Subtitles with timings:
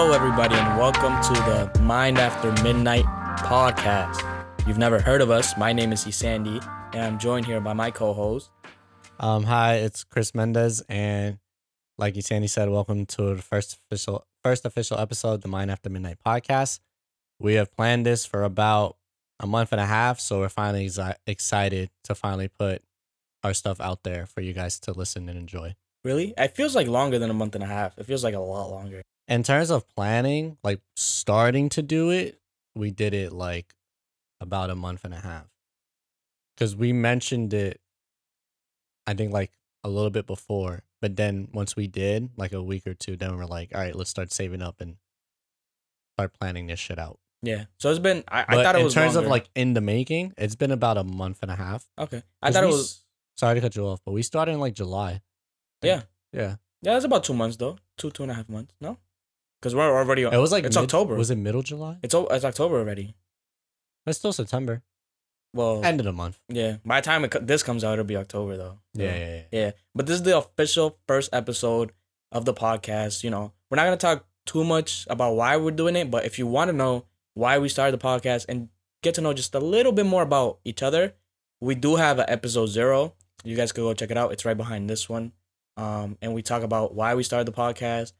[0.00, 3.04] Hello, everybody, and welcome to the Mind After Midnight
[3.38, 4.22] podcast.
[4.64, 5.56] You've never heard of us.
[5.56, 6.60] My name is Sandy,
[6.92, 8.48] and I'm joined here by my co-host.
[9.18, 11.40] Um, hi, it's Chris Mendez, and
[11.98, 15.90] like Sandy said, welcome to the first official first official episode of the Mind After
[15.90, 16.78] Midnight podcast.
[17.40, 18.96] We have planned this for about
[19.40, 22.82] a month and a half, so we're finally exi- excited to finally put
[23.42, 25.74] our stuff out there for you guys to listen and enjoy.
[26.04, 26.34] Really?
[26.38, 27.98] It feels like longer than a month and a half.
[27.98, 29.02] It feels like a lot longer.
[29.28, 32.40] In terms of planning, like starting to do it,
[32.74, 33.74] we did it like
[34.40, 35.46] about a month and a half.
[36.56, 37.80] Because we mentioned it,
[39.06, 39.52] I think like
[39.84, 40.82] a little bit before.
[41.00, 43.94] But then once we did, like a week or two, then we're like, all right,
[43.94, 44.96] let's start saving up and
[46.16, 47.18] start planning this shit out.
[47.42, 47.64] Yeah.
[47.78, 48.24] So it's been.
[48.28, 49.26] I, I thought it in was in terms longer.
[49.26, 51.86] of like in the making, it's been about a month and a half.
[51.98, 52.22] Okay.
[52.42, 53.04] I thought it was.
[53.36, 55.20] Sorry to cut you off, but we started in like July.
[55.82, 56.02] Yeah.
[56.32, 56.56] Yeah.
[56.82, 57.76] Yeah, it's about two months though.
[57.96, 58.74] Two two and a half months.
[58.80, 58.98] No.
[59.60, 60.22] Because we're already.
[60.22, 61.14] It was like it's mid- October.
[61.16, 61.98] Was it middle July?
[62.02, 63.14] It's o- it's October already.
[64.06, 64.82] It's still September.
[65.54, 65.84] Well.
[65.84, 66.38] End of the month.
[66.48, 66.76] yeah.
[66.84, 68.78] By the time it, co- this comes out, it'll be October though.
[68.94, 69.42] Yeah, yeah, yeah.
[69.50, 69.70] Yeah.
[69.94, 71.92] But this is the official first episode
[72.32, 73.24] of the podcast.
[73.24, 76.38] You know, we're not gonna talk too much about why we're doing it, but if
[76.38, 78.68] you want to know why we started the podcast and
[79.02, 81.14] get to know just a little bit more about each other,
[81.60, 83.14] we do have an episode zero.
[83.44, 84.32] You guys could go check it out.
[84.32, 85.32] It's right behind this one.
[85.76, 88.12] Um, and we talk about why we started the podcast,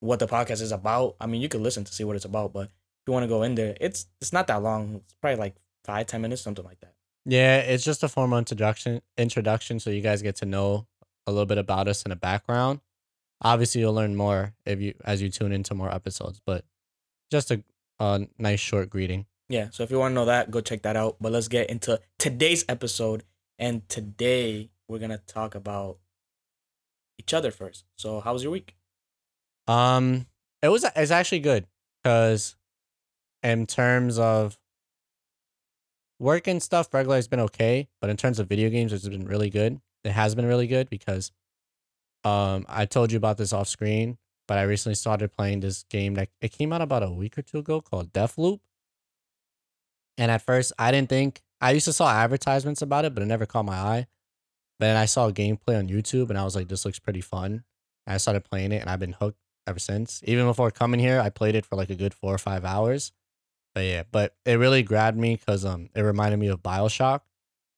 [0.00, 1.16] what the podcast is about.
[1.20, 2.70] I mean, you can listen to see what it's about, but if
[3.06, 4.96] you want to go in there, it's it's not that long.
[5.04, 6.94] It's probably like five, ten minutes, something like that.
[7.24, 10.86] Yeah, it's just a formal introduction introduction so you guys get to know
[11.26, 12.80] a little bit about us and a background.
[13.42, 16.64] Obviously you'll learn more if you as you tune into more episodes, but
[17.30, 17.62] just a,
[17.98, 19.26] a nice short greeting.
[19.48, 21.16] Yeah, so if you want to know that, go check that out.
[21.20, 23.24] But let's get into today's episode.
[23.58, 25.98] And today we're going to talk about
[27.18, 27.84] each other first.
[27.96, 28.76] So, how was your week?
[29.68, 30.26] Um
[30.62, 31.66] it was it's actually good
[32.04, 32.56] cuz
[33.42, 34.58] in terms of
[36.18, 39.26] work and stuff regular has been okay, but in terms of video games it's been
[39.26, 39.80] really good.
[40.04, 41.32] It has been really good because
[42.24, 44.18] um I told you about this off screen,
[44.48, 47.42] but I recently started playing this game that it came out about a week or
[47.42, 48.60] two ago called Deathloop.
[50.18, 53.26] And at first I didn't think I used to saw advertisements about it, but it
[53.26, 54.06] never caught my eye.
[54.78, 57.64] But then I saw gameplay on YouTube and I was like, this looks pretty fun.
[58.06, 60.22] And I started playing it and I've been hooked ever since.
[60.24, 63.12] Even before coming here, I played it for like a good four or five hours.
[63.74, 67.20] But yeah, but it really grabbed me because um it reminded me of Bioshock,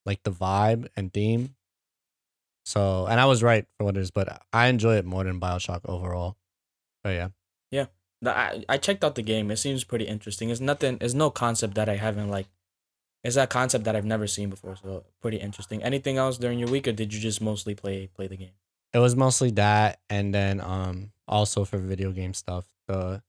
[0.06, 1.54] like the vibe and theme.
[2.64, 5.40] So and I was right for what it is, but I enjoy it more than
[5.40, 6.36] Bioshock overall.
[7.02, 7.28] But yeah.
[8.20, 9.50] The, I, I checked out the game.
[9.50, 10.50] It seems pretty interesting.
[10.50, 12.48] It's nothing, it's no concept that I haven't like,
[13.22, 14.76] it's a concept that I've never seen before.
[14.76, 15.82] So, pretty interesting.
[15.82, 18.54] Anything else during your week, or did you just mostly play play the game?
[18.92, 22.66] It was mostly that and then um also for video game stuff.
[22.86, 23.22] The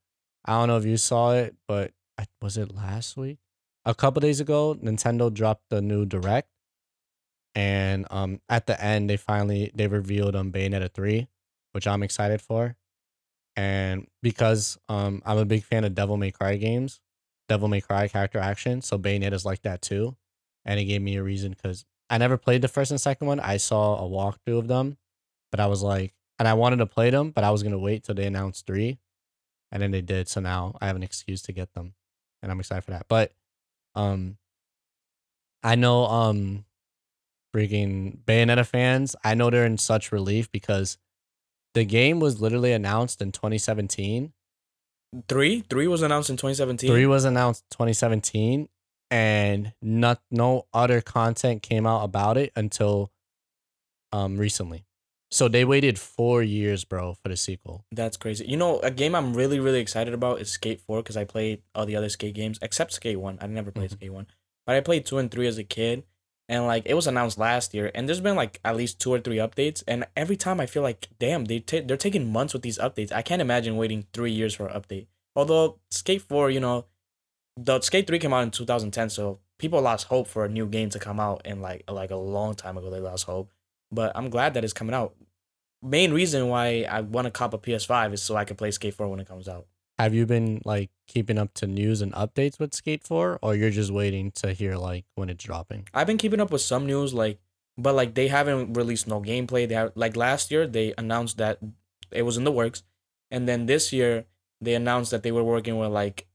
[0.45, 3.39] I don't know if you saw it, but I, was it last week?
[3.85, 6.49] A couple days ago, Nintendo dropped the new direct
[7.55, 11.27] and um at the end they finally they revealed um Bayonetta 3,
[11.73, 12.77] which I'm excited for.
[13.55, 17.01] And because um I'm a big fan of Devil May Cry games,
[17.49, 20.15] Devil May Cry character action, so Bayonetta's like that too.
[20.65, 23.39] And it gave me a reason cuz I never played the first and second one.
[23.41, 24.97] I saw a walkthrough of them
[25.51, 28.03] but I was like, and I wanted to play them, but I was gonna wait
[28.03, 28.99] till they announced three,
[29.71, 30.27] and then they did.
[30.27, 31.93] So now I have an excuse to get them,
[32.41, 33.07] and I'm excited for that.
[33.07, 33.33] But,
[33.95, 34.37] um,
[35.63, 36.65] I know um,
[37.53, 39.15] freaking Bayonetta fans.
[39.23, 40.97] I know they're in such relief because
[41.73, 44.33] the game was literally announced in 2017.
[45.27, 46.89] Three, three was announced in 2017.
[46.89, 48.69] Three was announced 2017,
[49.09, 53.11] and not no other content came out about it until
[54.11, 54.85] um recently.
[55.31, 57.85] So they waited four years, bro, for the sequel.
[57.91, 58.45] That's crazy.
[58.47, 61.61] You know, a game I'm really, really excited about is Skate 4 because I played
[61.75, 63.37] all the other Skate games except Skate 1.
[63.39, 63.93] I never played Mhm.
[63.93, 64.27] Skate 1.
[64.65, 66.03] But I played 2 and 3 as a kid.
[66.47, 69.19] And like it was announced last year and there's been like at least two or
[69.19, 72.63] three updates and every time I feel like damn they ta- they're taking months with
[72.63, 73.11] these updates.
[73.11, 75.05] I can't imagine waiting 3 years for an update.
[75.35, 76.85] Although Skate 4, you know,
[77.55, 80.89] the Skate 3 came out in 2010 so people lost hope for a new game
[80.89, 83.51] to come out and like like a long time ago they lost hope.
[83.91, 85.15] But I'm glad that it's coming out
[85.81, 88.93] main reason why I want to cop a PS5 is so I can play Skate
[88.93, 89.67] 4 when it comes out.
[89.97, 93.69] Have you been like keeping up to news and updates with Skate 4 or you're
[93.69, 95.87] just waiting to hear like when it's dropping?
[95.93, 97.39] I've been keeping up with some news, like,
[97.77, 99.67] but like they haven't released no gameplay.
[99.67, 101.59] They have like last year they announced that
[102.11, 102.83] it was in the works,
[103.29, 104.25] and then this year
[104.61, 106.27] they announced that they were working with like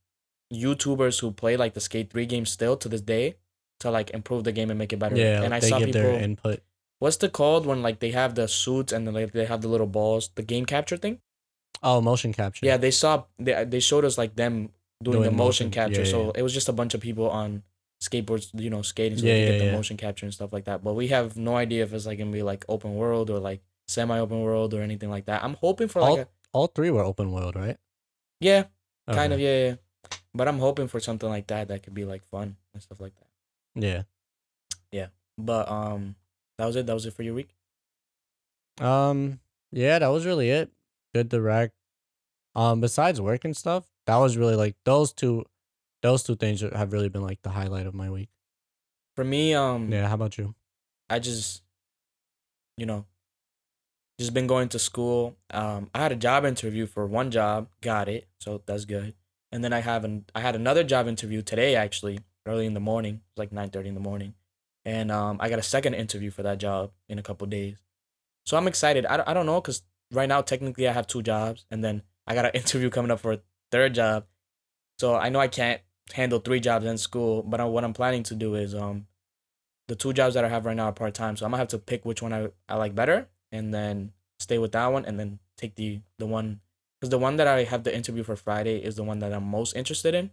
[0.52, 3.36] YouTubers who play like the Skate 3 game still to this day
[3.80, 5.16] to like improve the game and make it better.
[5.16, 6.02] Yeah, and I they saw give people.
[6.02, 6.62] their input.
[6.98, 9.68] What's the called when like they have the suits and then like they have the
[9.68, 11.20] little balls, the game capture thing?
[11.82, 12.64] Oh, motion capture.
[12.66, 14.70] Yeah, they saw they they showed us like them
[15.02, 16.02] doing, Doing the motion, motion- capture.
[16.04, 16.32] yeah, so yeah.
[16.40, 17.62] it was just a bunch of people on
[18.02, 20.82] skateboards, you know, skating so Yeah, they get the motion capture and stuff like that.
[20.84, 23.60] But we have no idea if it's like gonna be like open world or like
[23.88, 25.44] semi open world or anything like that.
[25.44, 27.76] I'm hoping for like All- a All three were open world, right?
[28.40, 28.64] yeah,
[29.10, 29.74] kind of yeah, yeah.
[30.34, 33.14] But I'm hoping for something like that that could be like fun and stuff like
[33.16, 33.28] that.
[33.74, 34.02] Yeah.
[34.92, 35.08] Yeah.
[35.38, 36.16] But um,
[36.58, 36.86] that was it.
[36.86, 37.54] That was it for your week.
[38.80, 39.40] Um.
[39.72, 40.70] Yeah, that was really it.
[41.14, 41.74] Good direct.
[42.54, 42.80] Um.
[42.80, 45.44] Besides work and stuff, that was really like those two.
[46.02, 48.28] Those two things have really been like the highlight of my week.
[49.16, 50.08] For me, um, Yeah.
[50.08, 50.54] How about you?
[51.08, 51.62] I just,
[52.76, 53.06] you know,
[54.18, 55.36] just been going to school.
[55.50, 59.14] Um, I had a job interview for one job, got it, so that's good.
[59.50, 62.80] And then I have an I had another job interview today actually, early in the
[62.80, 64.34] morning, like nine thirty in the morning,
[64.84, 67.76] and um, I got a second interview for that job in a couple days.
[68.44, 69.06] So I'm excited.
[69.06, 69.82] I, I don't know because
[70.12, 73.20] right now technically I have two jobs, and then I got an interview coming up
[73.20, 73.40] for a
[73.70, 74.26] third job.
[74.98, 75.80] So I know I can't
[76.12, 79.06] handle three jobs in school, but I, what I'm planning to do is um
[79.88, 81.68] the two jobs that I have right now are part time, so I'm gonna have
[81.68, 85.18] to pick which one I, I like better, and then stay with that one, and
[85.18, 86.60] then take the the one
[87.00, 89.44] because the one that I have the interview for Friday is the one that I'm
[89.44, 90.30] most interested in.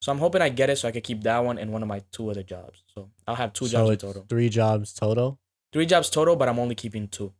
[0.00, 1.88] So I'm hoping I get it so I could keep that one and one of
[1.88, 2.84] my two other jobs.
[2.94, 4.26] So I'll have two so jobs in total.
[4.28, 5.38] three jobs total.
[5.72, 7.32] Three jobs total, but I'm only keeping two.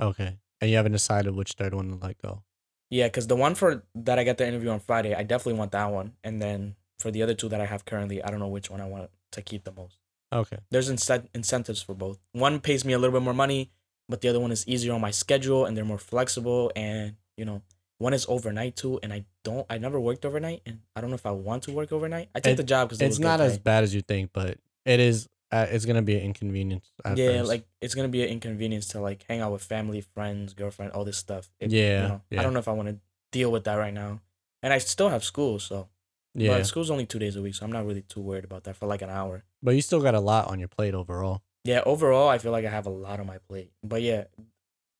[0.00, 0.36] Okay.
[0.60, 2.42] And you haven't decided which third one to let go.
[2.90, 5.72] Yeah, because the one for that I got the interview on Friday, I definitely want
[5.72, 8.48] that one, and then for the other two that I have currently, I don't know
[8.48, 9.98] which one I want to keep the most.
[10.32, 10.58] Okay.
[10.70, 12.18] there's incent- incentives for both.
[12.32, 13.70] One pays me a little bit more money,
[14.08, 16.72] but the other one is easier on my schedule and they're more flexible.
[16.74, 17.62] And you know,
[18.04, 19.00] one is overnight too.
[19.02, 21.72] And I don't, I never worked overnight, and I don't know if I want to
[21.72, 22.28] work overnight.
[22.34, 25.00] I take It- the job because It's not as bad as you think, but it
[25.00, 25.28] is.
[25.50, 26.90] Uh, it's gonna be an inconvenience.
[27.14, 27.48] Yeah, first.
[27.48, 31.04] like it's gonna be an inconvenience to like hang out with family, friends, girlfriend, all
[31.04, 31.48] this stuff.
[31.60, 32.40] It- Yeah, you know, yeah.
[32.40, 32.98] I don't know if I want to
[33.30, 34.20] deal with that right now.
[34.62, 35.88] And I still have school, so
[36.34, 36.48] yeah.
[36.58, 38.76] but school's only two days a week, so I'm not really too worried about that
[38.76, 39.44] for like an hour.
[39.62, 41.42] But you still got a lot on your plate overall.
[41.64, 43.70] yeah, overall, I feel like I have a lot on my plate.
[43.82, 44.24] But yeah,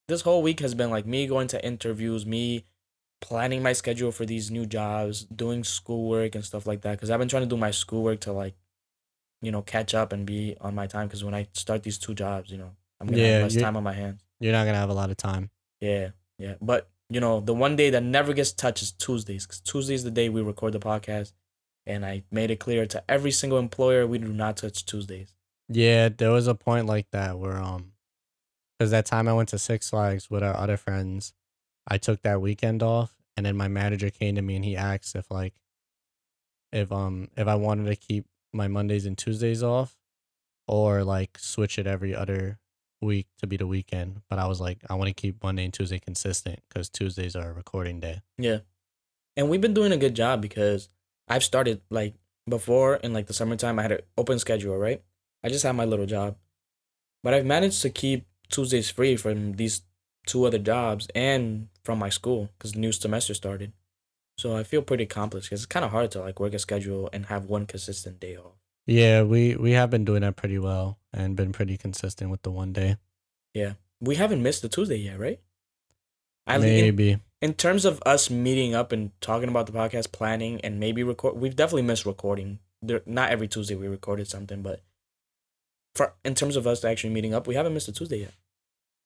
[0.08, 2.64] this whole week has been like me going to interviews, me
[3.24, 6.92] planning my schedule for these new jobs, doing schoolwork and stuff like that.
[6.92, 8.54] Because I've been trying to do my schoolwork to like,
[9.40, 11.08] you know, catch up and be on my time.
[11.08, 13.76] Because when I start these two jobs, you know, I'm gonna Yeah, have less time
[13.78, 14.22] on my hands.
[14.40, 15.50] You're not gonna have a lot of time.
[15.80, 16.54] Yeah, yeah.
[16.60, 19.46] But you know, the one day that never gets touched is Tuesdays.
[19.46, 21.32] Because Tuesdays is the day we record the podcast,
[21.86, 25.32] and I made it clear to every single employer we do not touch Tuesdays.
[25.68, 27.92] Yeah, there was a point like that where um,
[28.78, 31.32] because that time I went to Six Flags with our other friends,
[31.86, 35.14] I took that weekend off, and then my manager came to me and he asked
[35.14, 35.54] if like,
[36.72, 39.96] if um if I wanted to keep my Mondays and Tuesdays off,
[40.66, 42.58] or like switch it every other
[43.00, 44.22] week to be the weekend.
[44.28, 47.52] But I was like, I want to keep Monday and Tuesday consistent because Tuesdays are
[47.52, 48.22] recording day.
[48.38, 48.58] Yeah.
[49.36, 50.88] And we've been doing a good job because
[51.28, 52.14] I've started like
[52.48, 55.02] before in like the summertime I had an open schedule, right?
[55.42, 56.36] I just had my little job.
[57.22, 59.82] But I've managed to keep Tuesdays free from these
[60.26, 63.72] two other jobs and from my school cuz the new semester started.
[64.38, 67.08] So I feel pretty accomplished cuz it's kind of hard to like work a schedule
[67.12, 68.54] and have one consistent day off.
[68.86, 72.50] Yeah, we we have been doing that pretty well and been pretty consistent with the
[72.50, 72.96] one day.
[73.54, 75.40] Yeah, we haven't missed the Tuesday yet, right?
[76.46, 77.20] I mean, in, Maybe.
[77.40, 81.36] in terms of us meeting up and talking about the podcast, planning, and maybe record,
[81.36, 82.58] we've definitely missed recording.
[82.82, 84.82] There, not every Tuesday we recorded something, but
[85.94, 88.34] for in terms of us actually meeting up, we haven't missed a Tuesday yet.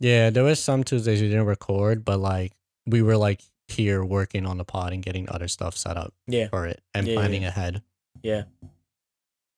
[0.00, 2.52] Yeah, there was some Tuesdays we didn't record, but like
[2.86, 6.48] we were like here working on the pod and getting other stuff set up Yeah,
[6.48, 7.48] for it and Yeah, planning yeah.
[7.48, 7.82] ahead.
[8.22, 8.42] yeah.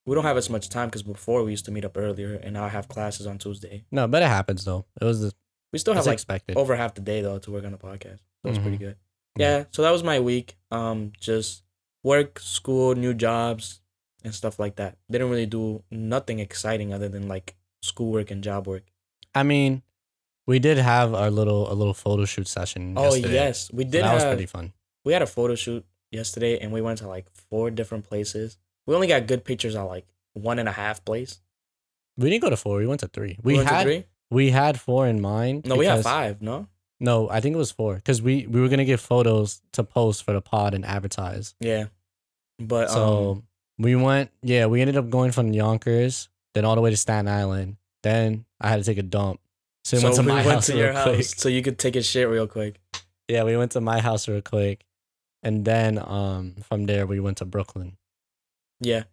[0.06, 2.54] We don't have as much time because before we used to meet up earlier, and
[2.54, 3.84] now I have classes on Tuesday.
[3.92, 4.86] No, but it happens though.
[5.00, 5.32] It was the,
[5.72, 6.56] We still have like expected.
[6.56, 8.18] over half the day though to work on the podcast.
[8.42, 8.96] So it's pretty good.
[9.36, 9.58] Yeah.
[9.58, 9.64] Yeah.
[9.70, 10.56] So that was my week.
[10.72, 11.62] Um, just
[12.02, 13.80] work, school, new jobs,
[14.24, 14.96] and stuff like that.
[15.10, 18.84] Didn't really do nothing exciting other than like schoolwork and job work.
[19.34, 19.82] I mean,
[20.50, 22.94] we did have our little a little photo shoot session.
[22.96, 24.72] Oh yesterday, yes, we so did that was pretty fun.
[25.04, 28.58] we had a photo shoot yesterday, and we went to like four different places.
[28.84, 31.40] We only got good pictures on like one and a half place.
[32.16, 32.78] We didn't go to four.
[32.78, 33.38] We went to three.
[33.42, 34.04] We, to had three.
[34.30, 35.66] we had four in mind.
[35.66, 36.42] No, we had five.
[36.42, 36.66] No.
[36.98, 40.24] No, I think it was four because we we were gonna get photos to post
[40.24, 41.54] for the pod and advertise.
[41.60, 41.86] Yeah.
[42.58, 43.44] But So um,
[43.78, 47.28] we went, yeah, we ended up going from Yonkers, then all the way to Staten
[47.28, 47.76] Island.
[48.02, 49.39] Then I had to take a dump.
[49.84, 51.16] So we went to we my went house to real your quick.
[51.16, 52.80] house so you could take a shit real quick.
[53.28, 54.84] Yeah, we went to my house real quick.
[55.42, 57.96] And then um from there we went to Brooklyn.
[58.80, 59.04] Yeah.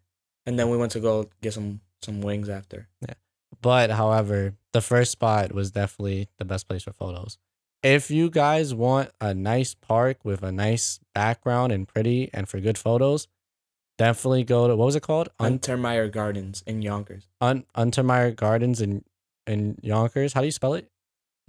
[0.45, 2.88] And then we went to go get some some wings after.
[3.01, 3.15] Yeah.
[3.62, 7.38] But however, the first spot was definitely the best place for photos.
[7.83, 12.59] if you guys want a nice park with a nice background and pretty and for
[12.59, 13.27] good photos,
[13.97, 15.29] definitely go to what was it called?
[15.39, 17.27] Un- Untermyer Gardens in Yonkers.
[17.39, 19.03] Un- Untermyer Gardens in
[19.47, 20.33] in Yonkers.
[20.33, 20.89] How do you spell it?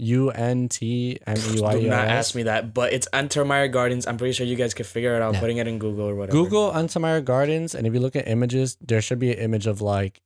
[0.01, 4.07] U N T M E Y Do not ask me that, but it's Untermyer Gardens.
[4.07, 5.41] I'm pretty sure you guys could figure it out Yeah.
[5.41, 6.39] putting it in Google or whatever.
[6.39, 9.81] Google Untermyer Gardens, and if you look at images, there should be an image of
[9.81, 10.21] like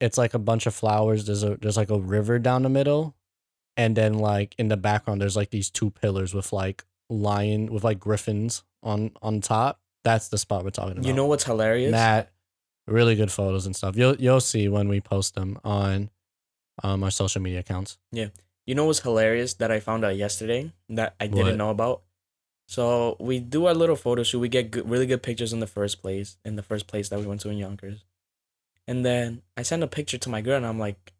[0.00, 1.26] it's like a bunch of flowers.
[1.26, 3.14] There's a there's like a river down the middle,
[3.76, 7.84] and then like in the background, there's like these two pillars with like lion with
[7.84, 9.80] like griffins on on top.
[10.04, 11.04] That's the spot we're talking about.
[11.04, 11.90] You know what's hilarious?
[11.90, 12.30] Matt,
[12.86, 13.94] really good photos and stuff.
[13.94, 16.08] You'll you'll see when we post them on
[16.82, 17.98] um our social media accounts.
[18.12, 18.28] Yeah.
[18.66, 21.56] You know what's hilarious that I found out yesterday that I didn't What?
[21.56, 22.02] know about?
[22.66, 24.40] So we do our little photo shoot.
[24.40, 27.18] We get good, really good pictures in the first place, in the first place that
[27.18, 28.04] we went to in Yonkers.
[28.86, 31.12] And then I send a picture to my girl and I'm like,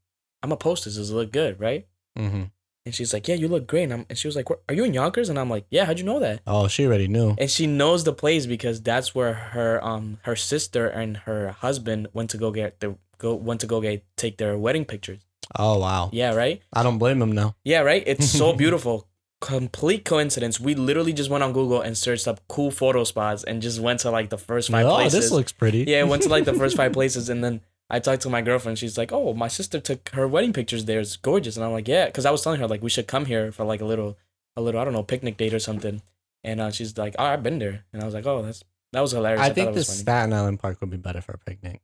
[0.42, 0.96] I'm gonna post this.
[0.96, 1.86] Does it look good, right?
[2.18, 2.44] Mm-hmm.
[2.84, 3.84] And she's like, Yeah, you look great.
[3.84, 5.28] And, I'm, and she was like, Are you in Yonkers?
[5.30, 6.40] And I'm like, Yeah, how'd you know that?
[6.46, 7.34] Oh, she already knew.
[7.38, 12.08] And she knows the place because that's where her um her sister and her husband
[12.12, 15.20] went to go get the go went to go get take their wedding pictures.
[15.56, 16.10] Oh wow.
[16.12, 16.62] Yeah, right.
[16.72, 17.56] I don't blame him now.
[17.64, 18.02] Yeah, right.
[18.06, 19.06] It's so beautiful.
[19.40, 20.58] Complete coincidence.
[20.58, 24.00] We literally just went on Google and searched up cool photo spots and just went
[24.00, 25.14] to like the first five oh, places.
[25.14, 25.84] Oh this looks pretty.
[25.86, 28.78] yeah, went to like the first five places and then I talked to my girlfriend.
[28.78, 31.00] She's like, "Oh, my sister took her wedding pictures there.
[31.00, 33.24] It's gorgeous." And I'm like, "Yeah," because I was telling her like we should come
[33.24, 34.18] here for like a little,
[34.56, 36.02] a little I don't know picnic date or something.
[36.44, 38.62] And uh, she's like, "Oh, I've been there." And I was like, "Oh, that's
[38.92, 39.84] that was hilarious." I thought think the.
[39.84, 41.80] Staten Island Park would be better for a picnic.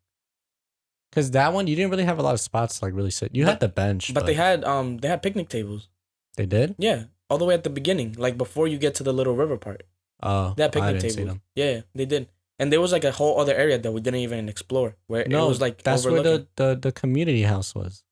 [1.14, 3.34] Cause that one you didn't really have a lot of spots to like really sit.
[3.34, 5.88] You had the bench, but they had um they had picnic tables.
[6.36, 6.74] they did.
[6.78, 9.56] Yeah, all the way at the beginning, like before you get to the little river
[9.56, 9.82] part.
[10.22, 11.42] Oh, that picnic them.
[11.54, 12.28] Yeah, they did.
[12.58, 15.46] And there was like a whole other area that we didn't even explore where No,
[15.46, 18.04] it was like that's where the, the the community house was.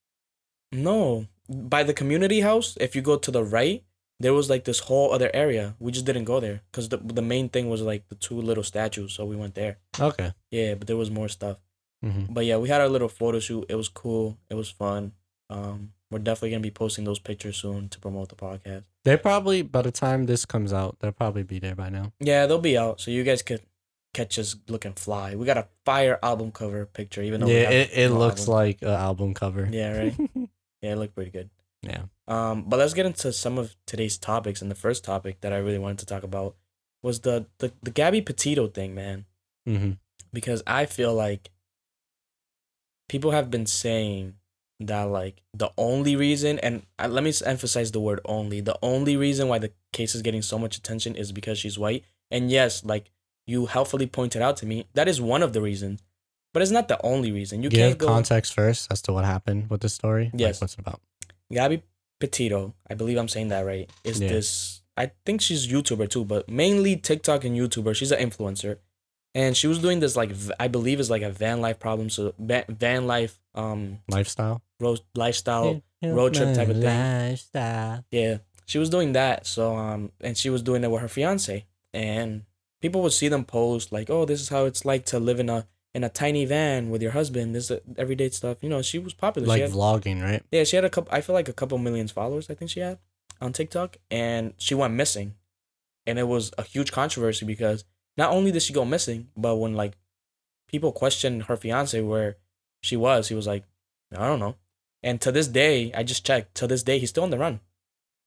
[0.72, 3.84] No, by the community house, if you go to the right,
[4.18, 5.74] there was like this whole other area.
[5.78, 8.64] We just didn't go there because the the main thing was like the two little
[8.64, 9.78] statues, so we went there.
[9.98, 10.32] Okay.
[10.50, 11.58] Yeah, but there was more stuff.
[12.02, 13.66] Hmm But yeah, we had our little photo shoot.
[13.68, 14.38] It was cool.
[14.50, 15.12] It was fun.
[15.50, 18.84] Um, we're definitely gonna be posting those pictures soon to promote the podcast.
[19.04, 22.12] They probably by the time this comes out, they'll probably be there by now.
[22.20, 23.62] Yeah, they'll be out, so you guys could
[24.14, 25.34] catch us looking fly.
[25.36, 28.54] We got a fire album cover picture, even though Yeah, it, it no looks album.
[28.54, 29.68] like an album cover.
[29.72, 30.14] Yeah, right.
[30.82, 31.48] Yeah, it looked pretty good.
[31.82, 32.02] Yeah.
[32.26, 34.60] Um, but let's get into some of today's topics.
[34.60, 36.56] And the first topic that I really wanted to talk about
[37.04, 39.24] was the the, the Gabby Petito thing, man.
[39.64, 39.92] hmm
[40.32, 41.50] Because I feel like
[43.08, 44.34] people have been saying
[44.80, 49.16] that like the only reason, and uh, let me emphasize the word only, the only
[49.16, 52.04] reason why the case is getting so much attention is because she's white.
[52.30, 53.10] And yes, like
[53.46, 56.00] you helpfully pointed out to me, that is one of the reasons.
[56.52, 57.62] But it's not the only reason.
[57.62, 58.06] You Give can't go.
[58.08, 60.24] context first as to what happened with the story.
[60.32, 60.60] Like, Yes.
[60.60, 61.00] what's it about?
[61.50, 61.82] Gabby
[62.20, 64.28] Petito, I believe I'm saying that right, is Yeah.
[64.28, 67.94] this I think she's YouTuber too, but mainly TikTok and YouTuber.
[67.96, 68.76] She's an influencer.
[69.34, 72.34] And she was doing this like I believe is like a van life problem, so
[72.38, 74.62] van, van life um Lifestyle.
[74.80, 75.82] road lifestyle.
[76.02, 76.84] road trip type of thing.
[77.30, 78.04] Lifestyle.
[78.10, 78.38] Yeah.
[78.66, 79.46] She was doing that.
[79.46, 81.64] So um and she was doing it with her fiance.
[81.94, 82.42] And
[82.80, 85.48] people would see them post like, "Oh, this is how it's like to live in
[85.48, 87.54] a in a tiny van with your husband.
[87.54, 89.46] This is everyday stuff." You know, she was popular.
[89.48, 90.42] Like she had, vlogging, right?
[90.50, 91.14] yeah, she had a couple.
[91.14, 92.48] I feel like a couple millions followers.
[92.50, 92.98] I think she had
[93.40, 95.34] on TikTok, and she went missing,
[96.06, 97.84] and it was a huge controversy because
[98.16, 99.94] not only did she go missing, but when like
[100.68, 102.36] people questioned her fiance where
[102.82, 103.64] she was, he was like,
[104.16, 104.56] I don't know.
[105.02, 106.54] And to this day, I just checked.
[106.56, 107.60] To this day, he's still on the run.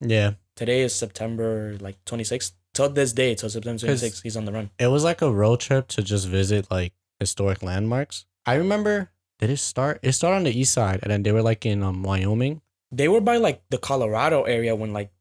[0.01, 0.33] Yeah.
[0.55, 2.53] Today is September like twenty sixth.
[2.73, 4.69] Till this day, till September twenty sixth, he's on the run.
[4.77, 8.25] It was like a road trip to just visit like historic landmarks.
[8.45, 9.11] I remember.
[9.39, 9.99] Did it start?
[10.01, 12.61] It started on the east side, and then they were like in um Wyoming.
[12.91, 15.11] They were by like the Colorado area when like,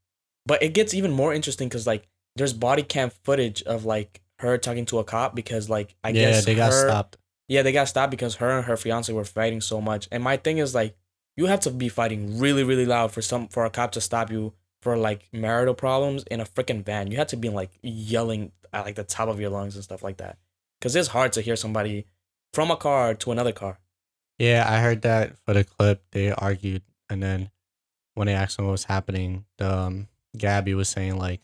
[0.47, 2.07] but it gets even more interesting because like
[2.37, 6.31] there's body cam footage of like her talking to a cop because like I yeah,
[6.31, 7.17] guess they got her- stopped.
[7.47, 10.09] Yeah, they got stopped because her and her fiance were fighting so much.
[10.11, 10.97] And my thing is like,
[11.37, 14.31] you have to be fighting really, really loud for some for a cop to stop
[14.31, 17.11] you for like marital problems in a freaking van.
[17.11, 20.03] You have to be like yelling at like the top of your lungs and stuff
[20.03, 20.39] like that.
[20.81, 22.07] Cause it's hard to hear somebody
[22.53, 23.79] from a car to another car.
[24.39, 26.03] Yeah, I heard that for the clip.
[26.11, 27.51] They argued, and then
[28.15, 31.41] when they asked him what was happening, the um, Gabby was saying like,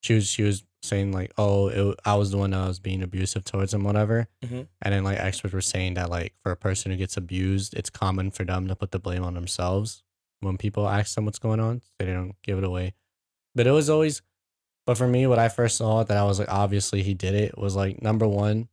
[0.00, 3.02] she was she was saying like, oh, it, I was the one that was being
[3.02, 4.28] abusive towards him, whatever.
[4.44, 4.68] Mhm.
[4.82, 7.90] And then like experts were saying that like for a person who gets abused, it's
[7.90, 10.02] common for them to put the blame on themselves
[10.40, 12.94] when people ask them what's going on, so they don't give it away.
[13.54, 14.20] But it was always,
[14.86, 17.56] but for me, what I first saw that I was like, obviously he did it
[17.56, 18.68] was like number one,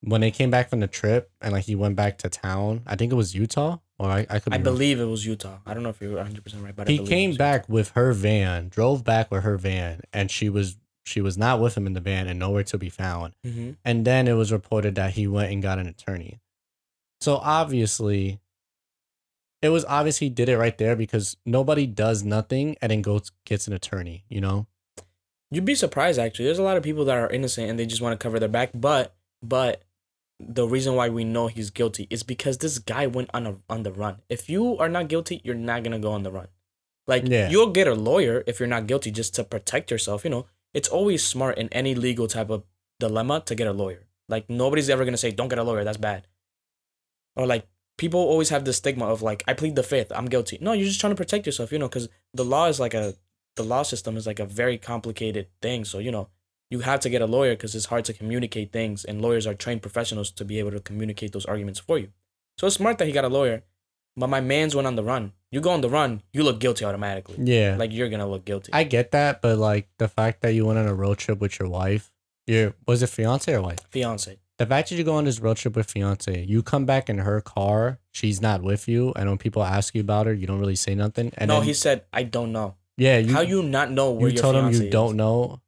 [0.00, 2.82] when they came back from the trip and like he went back to town.
[2.86, 4.52] I think it was Utah, or I, I could.
[4.52, 5.58] Be I believe it was Utah.
[5.66, 8.68] I don't know if you're 100 percent right, but he came back with her van,
[8.68, 12.00] drove back with her van, and she was she was not with him in the
[12.00, 13.34] van and nowhere to be found.
[13.44, 13.76] Mhm.
[13.84, 16.40] And then it was reported that he went and got an attorney.
[17.20, 18.40] So obviously,
[19.62, 23.30] it was obvious he did it right there because nobody does nothing and then goes
[23.44, 24.24] gets an attorney.
[24.28, 24.66] You know?
[25.50, 26.46] You'd be surprised actually.
[26.46, 28.48] There's a lot of people that are innocent and they just want to cover their
[28.48, 29.82] back, but but
[30.38, 33.84] the reason why we know he's guilty is because this guy went on a on
[33.84, 34.20] the run.
[34.28, 36.48] If you are not guilty, you're not gonna go on the run.
[37.06, 37.48] Like Yeah.
[37.48, 40.24] you'll get a lawyer if you're not guilty just to protect yourself.
[40.24, 42.62] You know, it's always smart in any legal type of
[43.00, 44.02] dilemma to get a lawyer.
[44.28, 45.84] Like nobody's ever gonna say don't get a lawyer.
[45.84, 46.26] That's bad.
[47.34, 47.66] Or like
[47.96, 50.12] people always have this stigma of like I plead the fifth.
[50.14, 50.58] I'm guilty.
[50.60, 51.72] No, you're just trying to protect yourself.
[51.72, 53.14] You know, because the law is like a
[53.54, 55.86] the law system is like a very complicated thing.
[55.86, 56.28] So you know
[56.70, 59.54] you have to get a lawyer because it's hard to communicate things, and lawyers are
[59.54, 62.08] trained professionals to be able to communicate those arguments for you.
[62.58, 63.62] So it's smart that he got a lawyer.
[64.16, 65.32] But my man's went on the run.
[65.50, 67.36] You go on the run, you look guilty automatically.
[67.38, 67.76] Yeah.
[67.78, 68.72] Like you're gonna look guilty.
[68.72, 71.58] I get that, but like the fact that you went on a road trip with
[71.58, 72.12] your wife,
[72.46, 73.78] your was it fiance or wife?
[73.90, 74.38] Fiance.
[74.58, 77.18] The fact that you go on this road trip with fiance, you come back in
[77.18, 80.58] her car, she's not with you, and when people ask you about her, you don't
[80.58, 81.30] really say nothing.
[81.36, 82.74] And no, then, he said I don't know.
[82.96, 85.60] yeah, you How you not know where you told him you don't know.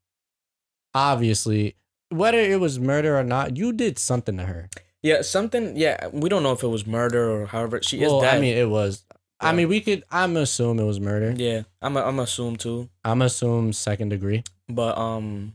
[0.95, 1.77] Obviously,
[2.09, 4.71] whether it was murder or not, you did something to her.
[5.09, 5.77] Yeah, something.
[5.77, 8.37] Yeah, we don't know if it was murder or however she is well, dead.
[8.37, 9.05] I mean, it was.
[9.41, 10.03] I mean, we could.
[10.11, 11.31] I'm assume it was murder.
[11.37, 15.55] yeah, I'm a, I'm assume too, I'm assume second degree, but um,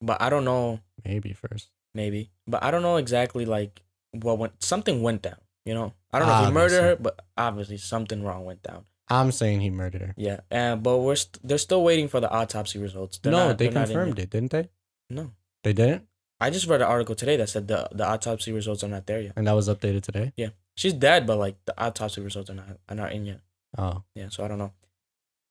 [0.00, 1.70] but I don't know maybe first.
[1.94, 3.80] maybe, but I don't know exactly like
[4.10, 4.62] what went.
[4.62, 5.40] Something went down.
[5.64, 8.84] You know, I don't know if he murdered her, but obviously something wrong went down.
[9.08, 10.14] I'm saying he murdered her.
[10.16, 13.18] Yeah, and but we're st- they're still waiting for the autopsy results.
[13.18, 14.68] They're no, not- they they're not in confirmed it, didn't they?
[15.10, 15.30] No,
[15.62, 16.08] They didn't,
[16.42, 19.20] I just read an article today that said the the autopsy results are not there
[19.26, 19.32] yet.
[19.36, 20.32] and that was updated today.
[20.36, 20.50] Yeah.
[20.80, 23.40] She's dead, but like the autopsy results are not are not in yet.
[23.78, 24.72] Oh, Yeah, so I don't know.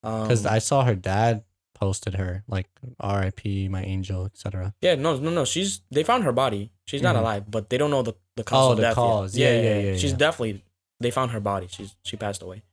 [0.04, 1.44] Um, because I saw her dad
[1.76, 2.68] posted her like
[3.00, 3.68] R.I.P.
[3.70, 4.74] my angel, etc.
[4.82, 5.46] Yeah, no, no, no.
[5.46, 6.72] She's they found her body.
[6.86, 7.20] She's not Mhm.
[7.20, 8.96] alive, but they don't know the the cause Oh, of the death.
[8.96, 9.38] cause.
[9.38, 9.64] Yet.
[9.64, 10.18] Yeah, yeah, yeah, She's yeah.
[10.26, 10.64] definitely
[11.00, 11.68] they found her body.
[11.76, 12.64] She's she passed away,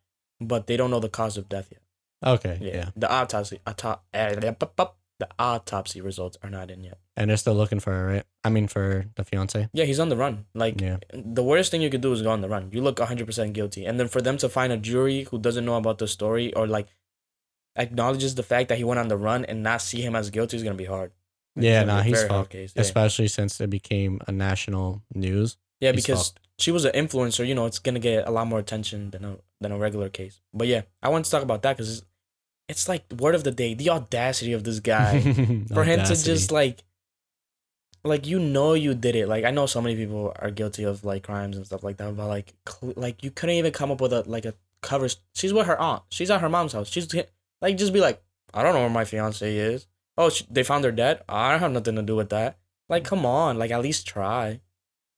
[0.41, 1.83] but they don't know the cause of death yet.
[2.35, 2.91] Okay, Yeah, yeah.
[2.97, 4.35] the autopsy auto, eh,
[5.19, 6.99] the autopsy results are not in yet.
[7.17, 8.25] and they're still looking for her, right?
[8.45, 9.69] I mean, for the fiance.
[9.73, 10.47] Yeah, he's on the run.
[10.55, 10.99] Like Yeah.
[11.13, 12.71] the worst thing you could do is go on the run.
[12.73, 15.65] You look hundred percent guilty, and then for them to find a jury who doesn't
[15.65, 16.87] know about the story or like
[17.77, 20.57] acknowledges the fact that he went on the run and not see him as guilty
[20.57, 21.13] is gonna be hard.
[21.57, 22.51] It's Yeah, nah, he's very fucked.
[22.51, 22.73] case.
[22.75, 22.83] Yeah.
[22.83, 25.57] Especially since it became a national news.
[25.81, 26.41] Yeah, He's because fucked.
[26.59, 27.47] she was an influencer.
[27.47, 30.41] You know, it's gonna get a lot more attention than a than a regular case.
[30.53, 32.05] But yeah, I want to talk about that because
[32.69, 35.21] it's, like word of the day: the audacity of this guy
[35.73, 36.85] for him to just like,
[38.05, 39.29] like you know you did it.
[39.29, 42.17] Like I know so many people are guilty of like crimes and stuff like that,
[42.17, 45.09] but like cl- like you couldn't even come up with a like a cover.
[45.35, 46.03] She's with her aunt.
[46.11, 46.89] She's at her mom's house.
[46.89, 47.13] She's
[47.61, 48.23] like just be like,
[48.55, 49.87] I don't know where my fiance is.
[50.17, 51.23] Oh, she, they found her dead.
[51.29, 52.59] I have nothing to do with that.
[52.89, 54.61] Like, come on, like at least try.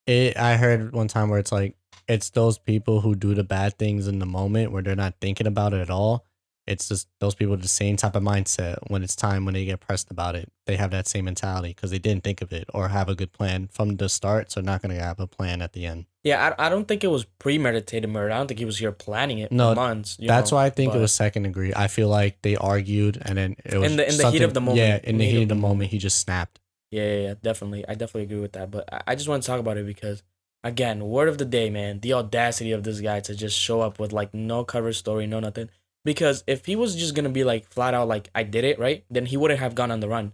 [0.07, 1.77] It, I heard one time where it's like
[2.09, 5.47] it's those people who do the bad things in the moment where they're not thinking
[5.47, 6.27] about it at all.
[6.71, 9.65] It's just those people with the same type of mindset when it's time when they
[9.65, 10.51] get pressed about it.
[10.67, 13.33] They have that same mentality because they didn't think of it or have a good
[13.33, 14.53] plan from the start.
[14.53, 16.07] So they're not going to have a plan at the end.
[16.23, 18.33] Yeah, I, I don't think it was premeditated murder.
[18.33, 20.17] I don't think he was here planning it No, for months.
[20.21, 21.73] you That's know, why I think it was second degree.
[21.75, 24.55] I feel like they argued and then it was In the- in the heat of
[24.55, 24.79] the moment.
[24.79, 26.61] Yeah, in the heat of the moment, he just snapped.
[26.93, 27.85] Yeah, yeah, yeah, definitely.
[27.89, 28.71] I definitely agree with that.
[28.71, 30.23] But I, I just want to talk about it because,
[30.63, 33.99] again, word of the day, man, the audacity of this guy to just show up
[33.99, 35.69] with like no cover story, no nothing.
[36.05, 39.05] Because if he was just gonna be like flat out like I did it, right?
[39.11, 40.33] Then he wouldn't have gone on the run.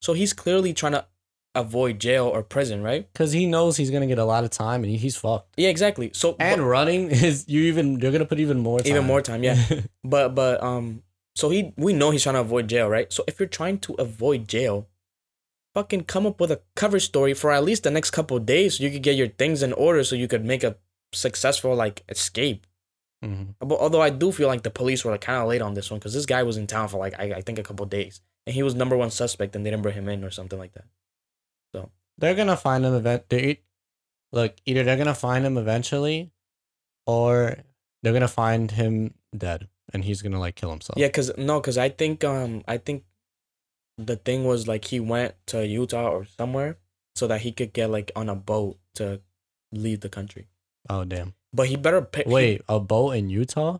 [0.00, 1.06] So he's clearly trying to
[1.54, 3.10] avoid jail or prison, right?
[3.12, 5.54] Because he knows he's gonna get a lot of time and he's fucked.
[5.56, 6.10] Yeah, exactly.
[6.14, 8.90] So And but- running is you even you're gonna put even more time.
[8.92, 9.62] even more time, yeah.
[10.04, 11.02] But but um
[11.34, 13.12] so he we know he's trying to avoid jail, right?
[13.12, 14.86] So if you're trying to avoid jail,
[15.74, 18.78] fucking come up with a cover story for at least the next couple of days
[18.78, 20.76] so you could get your things in order so you could make a
[21.12, 22.66] successful like escape.
[23.24, 23.54] Mhm.
[23.58, 25.90] But although I do feel like the police were like kind of late on this
[25.90, 27.90] one because this guy was in town for like I, I think a couple of
[27.90, 30.58] days and he was number one suspect and they didn't bring him in or something
[30.58, 30.84] like that.
[31.74, 33.28] So they're gonna find him event.
[33.28, 33.60] They
[34.32, 36.30] look either they're gonna find him eventually,
[37.06, 37.56] or
[38.02, 40.98] they're gonna find him dead and he's gonna like kill himself.
[40.98, 43.04] Yeah, cause no, cause I think um I think
[43.96, 46.78] the thing was like he went to Utah or somewhere
[47.16, 49.20] so that he could get like on a boat to
[49.72, 50.46] leave the country.
[50.88, 51.34] Oh damn.
[51.52, 53.78] But he better pick Wait, a boat in Utah?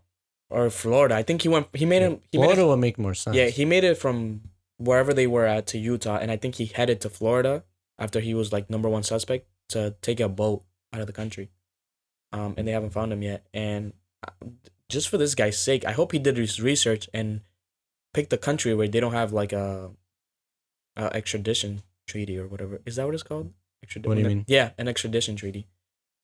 [0.50, 1.14] or Florida.
[1.14, 1.68] I think he went.
[1.74, 2.20] He made him.
[2.30, 3.36] He Florida made would make more sense.
[3.36, 4.42] it, yeah, he made it from
[4.78, 7.64] wherever they were at to Utah, and I think he headed to Florida
[7.98, 9.46] after he was like number one suspect.
[9.70, 11.50] to take a boat out of the country,
[12.32, 13.46] um, and they haven't found him yet.
[13.52, 13.92] And
[14.26, 14.46] uh,
[14.88, 17.42] just for this guy's sake, I hope he did his research and
[18.14, 19.90] picked a country where they don't have like a,
[20.96, 22.80] a extradition treaty or whatever.
[22.86, 23.52] Is that what it's called?
[24.02, 24.44] What do you mean?
[24.48, 25.68] Yeah, an extradition treaty.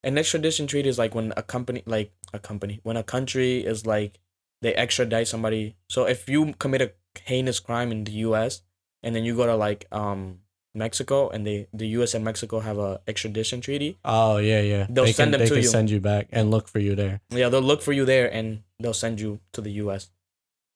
[0.05, 3.87] An extradition treaty is like when a company, like a company, when a country is
[3.87, 4.21] like
[4.63, 5.77] they extradite somebody.
[5.89, 6.93] So if you commit a
[7.25, 8.63] heinous crime in the U.S.
[9.03, 10.41] and then you go to like um
[10.75, 12.15] Mexico and they the U.S.
[12.15, 14.87] and Mexico have a extradition treaty, Oh yeah, yeah.
[14.91, 15.69] They'll they send can, them they to can you.
[15.69, 17.21] send you back and look for you there.
[17.31, 20.11] yeah, they'll look for you there and they'll send you to the U.S.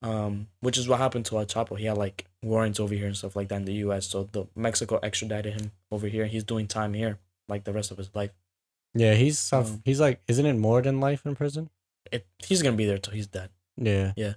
[0.01, 1.77] Um, which is what happened to El Chapo.
[1.77, 4.07] He had like warrants over here and stuff like that in the U.S.
[4.07, 6.27] So the Mexico extradited him over here.
[6.27, 8.31] He's doing time here like the rest of his life.
[8.99, 11.71] Yeah, he's suff- Um, he's like, isn't it more than life in prison?
[12.11, 13.51] It, he's gonna be there till he's dead.
[13.77, 14.35] Yeah, yeah.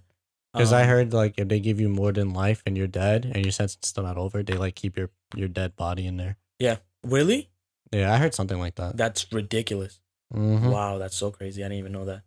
[0.54, 3.26] because I Um, heard like if they give you more than life and you're dead
[3.26, 6.38] and your sentence still not over, they like keep your your dead body in there.
[6.60, 7.50] Yeah, really?
[7.92, 8.98] Yeah, I heard something like that.
[8.98, 10.00] That's ridiculous.
[10.34, 10.70] Mm-hmm.
[10.70, 11.64] Wow, that's so crazy.
[11.64, 12.22] I didn't even know that.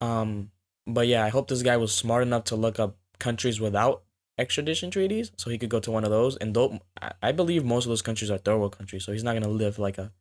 [0.00, 0.50] Um,
[0.86, 4.02] but yeah, I hope this guy was smart enough to look up countries without
[4.38, 6.36] extradition treaties, so he could go to one of those.
[6.36, 9.24] And though I- I believe most of those countries are third world countries, so he's
[9.24, 10.12] not gonna live like a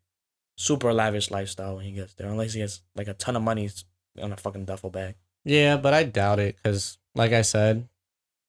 [0.56, 3.70] super lavish lifestyle when he gets there, unless he has like a ton of money
[4.22, 5.16] on a fucking duffel bag.
[5.44, 7.88] Yeah, but I doubt it because, like I said,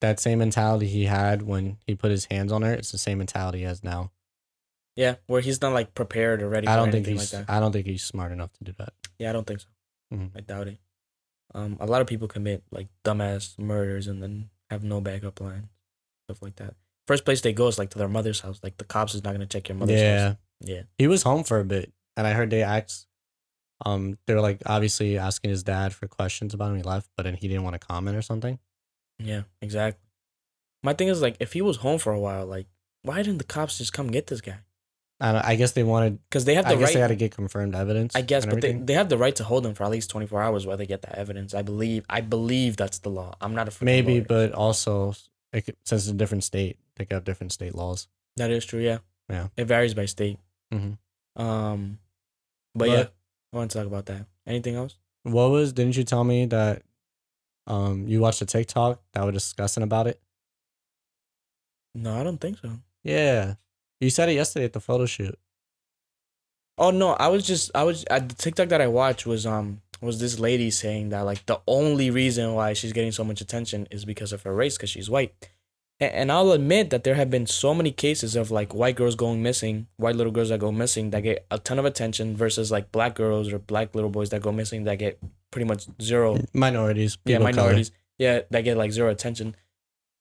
[0.00, 3.18] that same mentality he had when he put his hands on her, it's the same
[3.18, 4.12] mentality he has now.
[4.94, 6.66] Yeah, where he's not like prepared or ready.
[6.66, 7.32] I don't think he's.
[7.32, 7.52] like that.
[7.52, 8.94] I don't think he's smart enough to do that.
[9.18, 9.66] Yeah, I don't think so.
[10.14, 10.30] Mhm.
[10.34, 10.78] I doubt it.
[11.54, 15.68] Um, a lot of people commit like dumbass murders and then have no backup plan,
[16.26, 16.74] stuff like that.
[17.06, 18.60] First place they go is like to their mother's house.
[18.62, 20.36] Like the cops is not gonna check your mother's yeah, house.
[20.60, 20.82] Yeah.
[20.98, 23.07] he was home for a bit, and I heard they asked.
[23.85, 26.76] Um, they were like obviously asking his dad for questions about him.
[26.76, 28.59] He left, but then he didn't want to comment or something.
[29.18, 30.02] Yeah, exactly.
[30.83, 32.66] My thing is like if he was home for a while, like
[33.02, 34.59] why didn't the cops just come get this guy?
[35.18, 36.18] And I guess they wanted.
[36.29, 36.94] Because they have the I guess right.
[36.94, 38.14] they had to get confirmed evidence.
[38.14, 40.26] I guess, but they, they have the right to hold him for at least twenty
[40.26, 41.55] four hours while they get that evidence.
[41.55, 42.05] I believe.
[42.09, 43.35] I believe that's the law.
[43.40, 44.26] I'm not a maybe, lawyer.
[44.29, 45.14] but also
[45.52, 48.09] it since it's a different state, they got different state laws.
[48.37, 48.81] that is true.
[48.81, 48.98] Yeah.
[49.31, 49.48] Yeah.
[49.57, 50.38] It varies by state.
[50.72, 50.98] Mhm.
[51.37, 51.98] Um,
[52.76, 53.04] but, But- yeah,
[53.52, 54.26] I want to talk about that.
[54.46, 54.96] Anything else?
[55.22, 55.72] What was?
[55.72, 56.82] Didn't you tell me that?
[57.66, 60.20] Um, you watched a TikTok that was discussing about it.
[61.94, 62.70] No, I don't think so.
[63.02, 63.54] Yeah,
[64.00, 65.36] you said it yesterday at the photo shoot.
[66.78, 69.80] Oh no, I was just I was at the TikTok that I watched was um
[70.00, 73.88] was this lady saying that like the only reason why she's getting so much attention
[73.90, 75.34] is because of her race because she's white.
[75.98, 79.42] And, I'll admit that there have been so many cases of like white girls going
[79.42, 82.92] missing, white little girls that go missing that get a ton of attention versus like
[82.92, 85.18] black girls or black little boys that go missing that get
[85.50, 87.92] pretty much zero Minorities, yeah, minorities.
[88.18, 89.56] Yeah, that get like zero attention.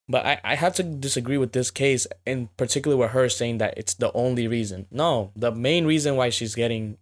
[0.08, 3.78] But I, I have to disagree with this case, in particular with her saying that
[3.78, 4.86] it's the only reason.
[4.92, 6.98] No, the main reason why she's getting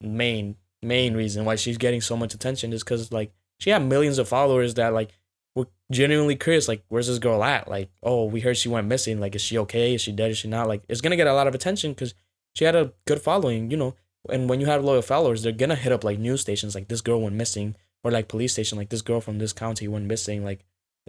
[0.00, 4.18] main main reason why she's getting so much attention is because like she had millions
[4.18, 5.10] of followers that like
[5.54, 7.68] were genuinely curious, like where's this girl at?
[7.68, 9.20] Like, oh, we heard she went missing.
[9.20, 9.94] Like, is she okay?
[9.94, 10.30] Is she dead?
[10.30, 10.68] Is she not?
[10.68, 12.14] Like, it's gonna get a lot of attention because
[12.54, 13.94] she had a good following, you know.
[14.30, 17.00] And when you have loyal followers, they're gonna hit up like news stations, like this
[17.00, 20.44] girl went missing, or like police station, like this girl from this county went missing,
[20.44, 20.64] like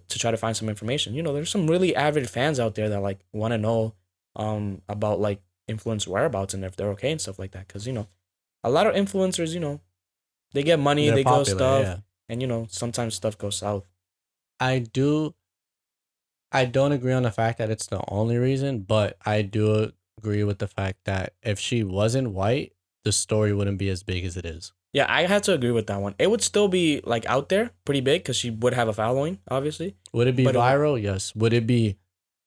[0.09, 1.13] to try to find some information.
[1.13, 3.93] You know, there's some really avid fans out there that like want to know
[4.35, 7.67] um about like influence whereabouts and if they're okay and stuff like that.
[7.67, 8.07] Cause you know,
[8.63, 9.79] a lot of influencers, you know,
[10.53, 11.97] they get money, They're they go stuff, yeah.
[12.29, 13.85] and you know, sometimes stuff goes south.
[14.59, 15.35] I do.
[16.51, 20.43] I don't agree on the fact that it's the only reason, but I do agree
[20.43, 24.37] with the fact that if she wasn't white, the story wouldn't be as big as
[24.37, 24.71] it is.
[24.93, 26.15] Yeah, I had to agree with that one.
[26.17, 29.39] It would still be like out there, pretty big, because she would have a following,
[29.51, 29.95] obviously.
[30.13, 31.01] Would it be But it would- viral?
[31.01, 31.35] yes.
[31.35, 31.97] Would it be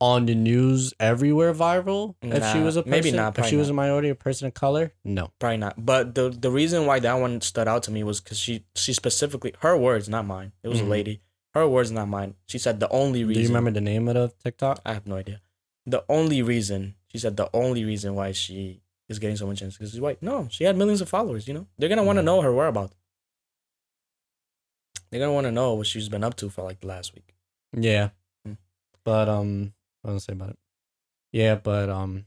[0.01, 2.91] on the news everywhere viral if she was a person?
[2.91, 4.93] maybe not, If she probably was a minority a person of color?
[5.05, 5.33] No.
[5.39, 5.85] Probably not.
[5.85, 8.95] But the the reason why that one stood out to me was because she she
[8.95, 10.53] specifically her words, not mine.
[10.63, 10.87] It was Mhm.
[10.87, 11.21] a lady.
[11.59, 12.35] Her words, not mine.
[12.47, 13.43] She said the only reason.
[13.43, 14.81] Do you remember the name of the TikTok?
[14.85, 15.41] I have no idea.
[15.87, 19.77] The only reason she said the only reason why she is getting so much attention
[19.79, 20.23] because she's white.
[20.23, 21.49] No, she had millions of followers.
[21.49, 22.27] You know, they're gonna want to Mhm.
[22.27, 22.95] know her whereabouts.
[25.11, 27.35] They're gonna want to know what she's been up to for like the last week.
[27.73, 28.11] Yeah.
[28.45, 28.55] Hmm.
[29.05, 29.73] But um
[30.05, 30.59] I was I say about it?
[31.33, 32.27] Yeah, but um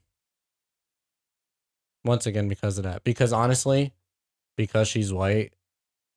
[2.03, 3.03] once again because of that.
[3.03, 3.93] Because honestly,
[4.57, 5.53] because she's white,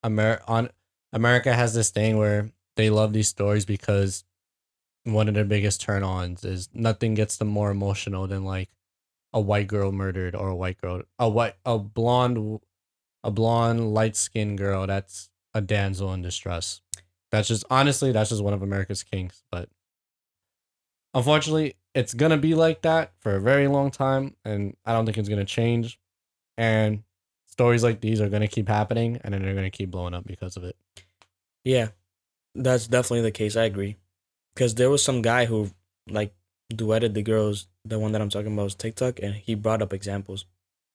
[0.03, 0.69] Amer- on
[1.13, 4.23] America has this thing where they love these stories because
[5.03, 8.69] one of their biggest turn ons is nothing gets them more emotional than like
[9.33, 12.59] a white girl murdered or a white girl a white a blonde
[13.23, 16.81] a blonde light skinned girl that's a damsel in distress.
[17.31, 19.43] That's just honestly, that's just one of America's kinks.
[19.51, 19.69] But
[21.13, 25.17] unfortunately, it's gonna be like that for a very long time, and I don't think
[25.17, 25.99] it's gonna change.
[26.57, 27.03] and
[27.47, 30.57] stories like these are gonna keep happening, and then they're gonna keep blowing up because
[30.57, 30.75] of it.
[31.63, 31.89] Yeah,
[32.55, 33.55] that's definitely the case.
[33.55, 33.97] I agree.
[34.55, 35.69] Because there was some guy who
[36.09, 36.33] like
[36.73, 37.67] duetted the girls.
[37.83, 40.45] The one that I'm talking about was TikTok, and he brought up examples.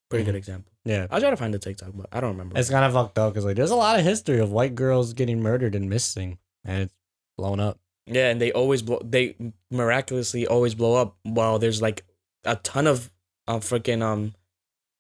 [0.09, 0.39] Pretty good Mhm.
[0.39, 0.73] example.
[0.85, 2.59] Yeah, I'll try to find the TikTok, but I don't remember.
[2.59, 5.13] it's kind of fucked up because like there's a lot of history of white girls
[5.13, 6.95] getting murdered and missing, and it's
[7.39, 7.79] blown up.
[8.07, 9.01] yeah, and they always blow.
[9.05, 9.37] They
[9.71, 11.17] miraculously always blow up.
[11.23, 12.05] While there's like
[12.45, 13.13] a ton of
[13.47, 14.35] uh, freaking um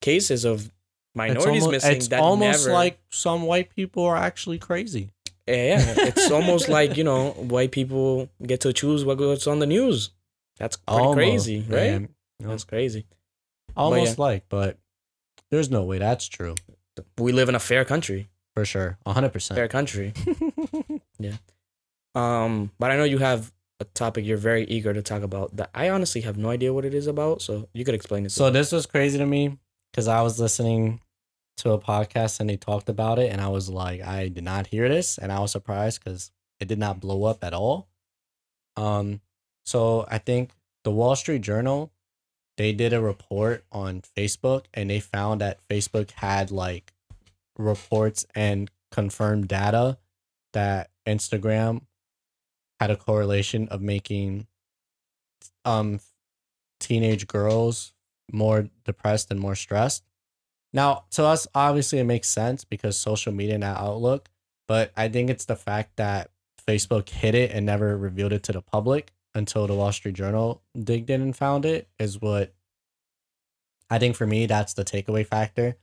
[0.00, 0.70] cases of It's
[1.14, 2.72] minorities almost, missing it's that almost never.
[2.74, 5.10] like some white people are actually crazy.
[5.50, 9.58] Yeah, yeah, it's almost like you know white people get to choose what goes on
[9.58, 10.10] the news.
[10.58, 12.08] That's pretty Almost, crazy, right?
[12.38, 13.06] That's crazy.
[13.76, 14.78] Almost like, but
[15.50, 16.54] there's no way that's true
[17.18, 18.28] We live in a fair country.
[18.54, 18.98] for sure.
[19.06, 19.56] hundred percent.
[19.56, 20.12] Fair country.
[21.18, 21.36] Yeah.
[22.14, 25.68] Um, but I know you have a topic you're very eager to talk about that
[25.74, 27.42] I honestly have no idea what it is about.
[27.42, 28.32] So you could explain it.
[28.32, 28.52] So me.
[28.52, 29.58] this was crazy to me
[29.92, 31.00] because I was listening
[31.60, 34.68] to a podcast and they talked about it, and I was like, I did not
[34.68, 37.88] hear this, and I was surprised because it did not blow up at all.
[38.76, 39.20] Um,
[39.64, 40.52] so I think
[40.84, 41.92] the Wall Street Journal
[42.60, 46.92] they did a report on Facebook, and they found that Facebook had like
[47.56, 49.96] reports and confirmed data
[50.52, 51.80] that Instagram
[52.78, 54.46] had a correlation of making
[55.64, 56.00] um
[56.80, 57.94] teenage girls
[58.30, 60.04] more depressed and more stressed.
[60.72, 64.28] Now, to us, obviously, it makes sense because social media and outlook,
[64.68, 66.30] but I think it's the fact that
[66.66, 70.62] Facebook hid it and never revealed it to the public until the Wall Street Journal
[70.78, 72.54] digged in and found it is what
[73.88, 75.76] I think for me, that's the takeaway factor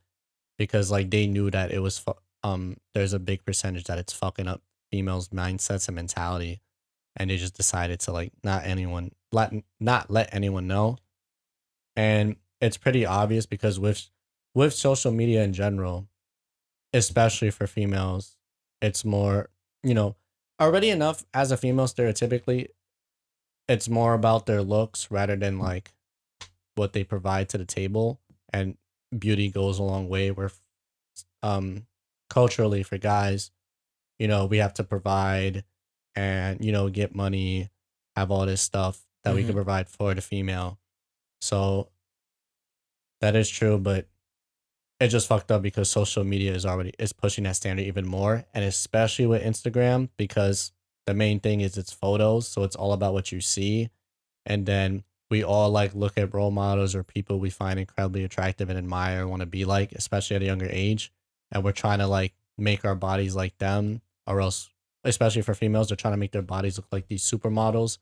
[0.57, 4.13] because, like, they knew that it was, fu- um, there's a big percentage that it's
[4.13, 6.61] fucking up females' mindsets and mentality.
[7.17, 10.97] And they just decided to, like, not anyone, let, not let anyone know
[11.97, 14.07] and it's pretty obvious because with
[14.57, 16.07] with social media in general
[16.93, 18.37] especially for females
[18.81, 19.49] it's more
[19.83, 20.15] you know
[20.59, 22.67] already enough as a female stereotypically
[23.67, 25.93] it's more about their looks rather than like
[26.75, 28.19] what they provide to the table
[28.51, 28.77] and
[29.17, 30.51] beauty goes a long way where
[31.43, 31.85] um
[32.29, 33.51] culturally for guys
[34.17, 35.63] you know we have to provide
[36.15, 37.69] and you know get money
[38.15, 39.61] have all this stuff that we can Mhm.
[39.61, 40.79] provide for the female
[41.41, 41.89] so
[43.21, 44.07] that is true, but
[44.99, 48.45] it just fucked up because social media is already is pushing that standard even more,
[48.53, 50.71] and especially with Instagram because
[51.05, 53.89] the main thing is it's photos, so it's all about what you see,
[54.45, 58.69] and then we all like look at role models or people we find incredibly attractive
[58.69, 61.11] and admire want to be like, especially at a younger age,
[61.51, 64.69] and we're trying to like make our bodies like them, or else,
[65.03, 67.99] especially for females, they're trying to make their bodies look like these supermodels,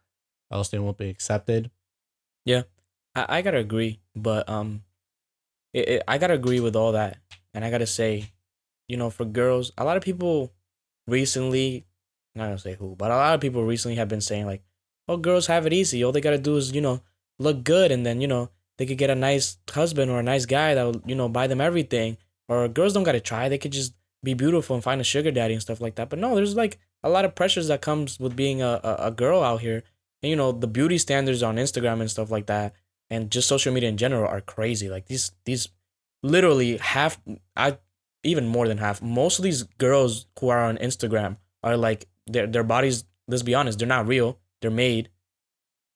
[0.49, 1.71] or else they won't be accepted.
[2.45, 2.63] Yeah.
[3.15, 4.83] I, I gotta agree, but um,
[5.75, 7.17] it, it, I gotta agree with all that,
[7.53, 8.31] and I gotta say,
[8.87, 10.53] you know, for girls, a lot of people
[11.05, 11.85] recently,
[12.33, 14.63] I'm not gonna say who, but a lot of people recently have been saying like,
[15.09, 16.01] oh, girls have it easy.
[16.03, 17.01] All they gotta do is you know
[17.39, 20.45] look good, and then you know they could get a nice husband or a nice
[20.45, 22.17] guy that will you know buy them everything.
[22.47, 25.53] Or girls don't gotta try; they could just be beautiful and find a sugar daddy
[25.53, 26.09] and stuff like that.
[26.09, 29.11] But no, there's like a lot of pressures that comes with being a, a, a
[29.11, 29.83] girl out here.
[30.23, 32.73] And you know, the beauty standards on Instagram and stuff like that
[33.09, 34.89] and just social media in general are crazy.
[34.89, 35.69] Like these these
[36.23, 37.19] literally half
[37.55, 37.77] I
[38.23, 39.01] even more than half.
[39.01, 43.55] Most of these girls who are on Instagram are like their their bodies, let's be
[43.55, 44.39] honest, they're not real.
[44.61, 45.09] They're made.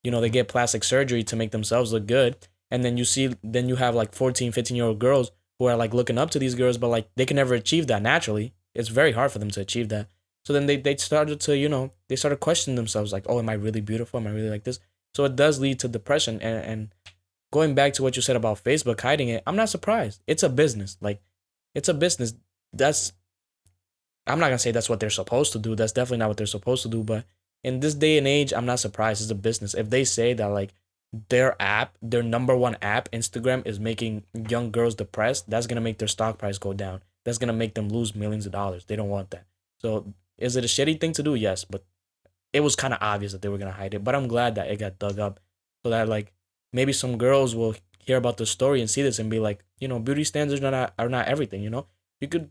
[0.03, 2.37] You know, they get plastic surgery to make themselves look good.
[2.71, 5.75] And then you see then you have like 14, 15 year old girls who are
[5.75, 8.53] like looking up to these girls, but like they can never achieve that naturally.
[8.73, 10.07] It's very hard for them to achieve that.
[10.45, 13.49] So then they, they started to, you know, they started questioning themselves like, oh, am
[13.49, 14.19] I really beautiful?
[14.19, 14.79] Am I really like this?
[15.13, 16.41] So it does lead to depression.
[16.41, 16.95] And, and
[17.51, 20.21] going back to what you said about Facebook hiding it, I'm not surprised.
[20.27, 20.97] It's a business.
[21.01, 21.21] Like,
[21.75, 22.33] it's a business.
[22.73, 23.13] That's,
[24.27, 25.75] I'm not going to say that's what they're supposed to do.
[25.75, 27.03] That's definitely not what they're supposed to do.
[27.03, 27.25] But
[27.63, 29.21] in this day and age, I'm not surprised.
[29.21, 29.73] It's a business.
[29.73, 30.73] If they say that, like,
[31.29, 35.81] their app, their number one app, Instagram, is making young girls depressed, that's going to
[35.81, 37.01] make their stock price go down.
[37.25, 38.85] That's going to make them lose millions of dollars.
[38.85, 39.45] They don't want that.
[39.81, 41.35] So, is it a shitty thing to do?
[41.35, 41.65] Yes.
[41.65, 41.83] But
[42.53, 44.03] it was kind of obvious that they were to hide it.
[44.03, 45.39] But I'm glad that it got dug up
[45.83, 46.33] so that, like,
[46.73, 49.88] maybe some girls will hear about the story and see this and be like, you
[49.88, 51.62] know, beauty standards are not are not everything.
[51.62, 51.88] You know,
[52.19, 52.49] you could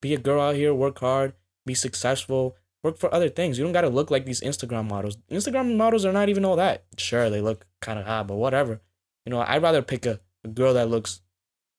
[0.00, 1.34] be a girl out here, work hard,
[1.66, 3.58] be successful, work for other things.
[3.58, 5.16] You don't gotta look like these Instagram models.
[5.30, 6.84] Instagram models are not even all that.
[6.96, 8.80] Sure, they look kind of hot, but whatever.
[9.26, 11.20] You know, I'd rather pick a, a girl that looks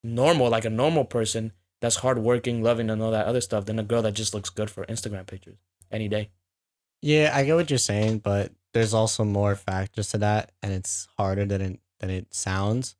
[0.03, 3.83] normal, like a normal person that's hardworking, loving, and all that other stuff, than a
[3.83, 5.57] girl that just looks good for Instagram pictures
[5.91, 6.29] any day.
[7.01, 11.07] Yeah, I get what you're saying, but there's also more factors to that, and it's
[11.17, 12.95] harder than it than it sounds.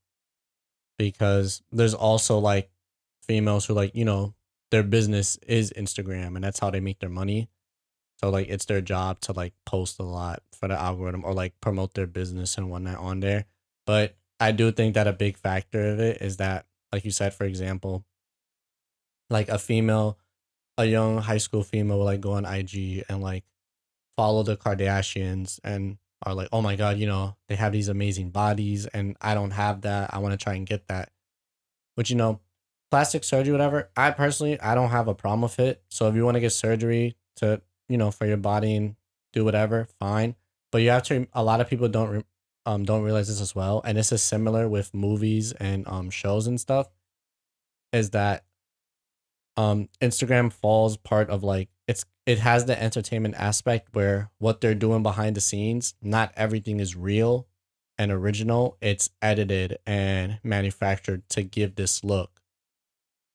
[0.97, 2.69] because there's also like
[3.23, 4.33] females who like you know
[4.71, 7.49] their business is Instagram and that's how they make their money.
[8.19, 11.53] So like it's their job to like post a lot for the algorithm or like
[11.61, 13.45] promote their business and whatnot on there.
[13.85, 17.33] But I do think that a big factor of it is that, like you said,
[17.33, 18.05] for example,
[19.29, 20.17] like a female,
[20.77, 23.43] a young high school female will like go on IG and like
[24.19, 28.31] follow the Kardashians and are like, oh my God, you know, they have these amazing
[28.31, 30.13] bodies and I don't have that.
[30.13, 31.11] I want to try and get that.
[31.95, 32.41] But, you know,
[32.91, 35.81] plastic surgery, whatever, I personally, I don't have a problem with it.
[35.87, 38.97] So if you want to get surgery to, you know, for your body and
[39.31, 40.35] do whatever, fine.
[40.69, 42.25] But you have to, a lot of people don't,
[42.65, 43.81] um, don't realize this as well.
[43.85, 46.89] And this is similar with movies and um, shows and stuff
[47.93, 48.43] is that
[49.55, 51.69] um, Instagram falls part of like,
[52.29, 56.95] it has the entertainment aspect where what they're doing behind the scenes, not everything is
[56.95, 57.47] real
[57.97, 58.77] and original.
[58.81, 62.43] It's edited and manufactured to give this look.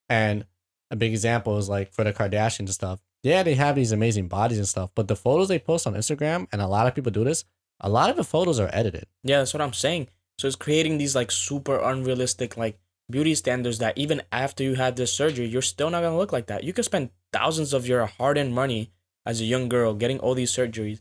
[0.08, 0.46] And
[0.92, 3.00] a big example is like for the Kardashians and stuff.
[3.24, 6.46] Yeah, they have these amazing bodies and stuff, but the photos they post on Instagram,
[6.52, 7.44] and a lot of people do this,
[7.80, 9.06] a lot of the photos are edited.
[9.24, 10.06] Yeah, that's what I'm saying.
[10.38, 12.78] So it's creating these like super unrealistic like
[13.10, 16.46] beauty standards that even after you had this surgery, you're still not gonna look like
[16.46, 16.64] that.
[16.64, 18.90] You could spend thousands of your hard-earned money
[19.26, 21.00] as a young girl getting all these surgeries,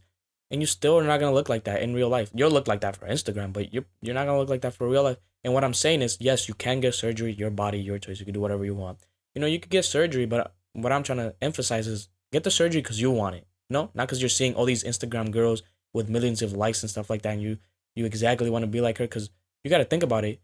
[0.51, 2.29] and you still are not gonna look like that in real life.
[2.33, 4.87] You'll look like that for Instagram, but you're you're not gonna look like that for
[4.87, 5.17] real life.
[5.43, 8.19] And what I'm saying is, yes, you can get surgery, your body, your choice.
[8.19, 8.99] You can do whatever you want.
[9.35, 12.51] You know, you could get surgery, but what I'm trying to emphasize is get the
[12.51, 13.47] surgery because you want it.
[13.69, 15.63] No, not because you're seeing all these Instagram girls
[15.93, 17.57] with millions of likes and stuff like that, and you
[17.95, 19.05] you exactly want to be like her.
[19.05, 19.29] Because
[19.63, 20.39] you got to think about it.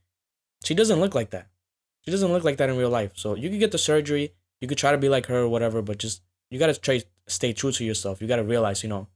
[0.64, 1.48] She doesn't look like that.
[2.06, 3.12] She doesn't look like that in real life.
[3.16, 4.34] So you could get the surgery.
[4.62, 7.54] You could try to be like her or whatever, but just you gotta try stay
[7.54, 8.22] true to yourself.
[8.22, 9.08] You gotta realize, you know,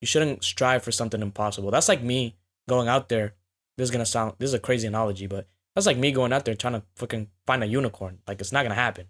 [0.00, 1.70] you shouldn't strive for something impossible.
[1.70, 2.36] That's like me
[2.68, 3.34] going out there.
[3.76, 6.44] This is gonna sound this is a crazy analogy, but that's like me going out
[6.44, 8.18] there trying to fucking find a unicorn.
[8.26, 9.06] Like it's not gonna happen.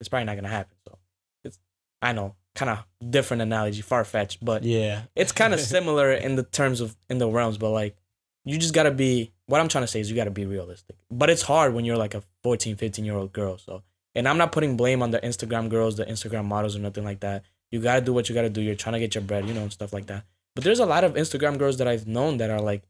[0.00, 0.76] It's probably not gonna happen.
[0.88, 0.98] So
[1.44, 1.58] it's
[2.02, 5.02] I know, kind of different analogy, far fetched, but Yeah.
[5.14, 7.96] it's kind of similar in the terms of in the realms, but like
[8.44, 10.96] you just gotta be what I'm trying to say is you gotta be realistic.
[11.10, 13.58] But it's hard when you're like a 14, 15 year old girl.
[13.58, 13.82] So
[14.14, 17.20] and I'm not putting blame on the Instagram girls, the Instagram models or nothing like
[17.20, 17.44] that.
[17.70, 18.60] You gotta do what you gotta do.
[18.60, 20.24] You're trying to get your bread, you know, and stuff like that.
[20.54, 22.82] But there's a lot of Instagram girls that I've known that are like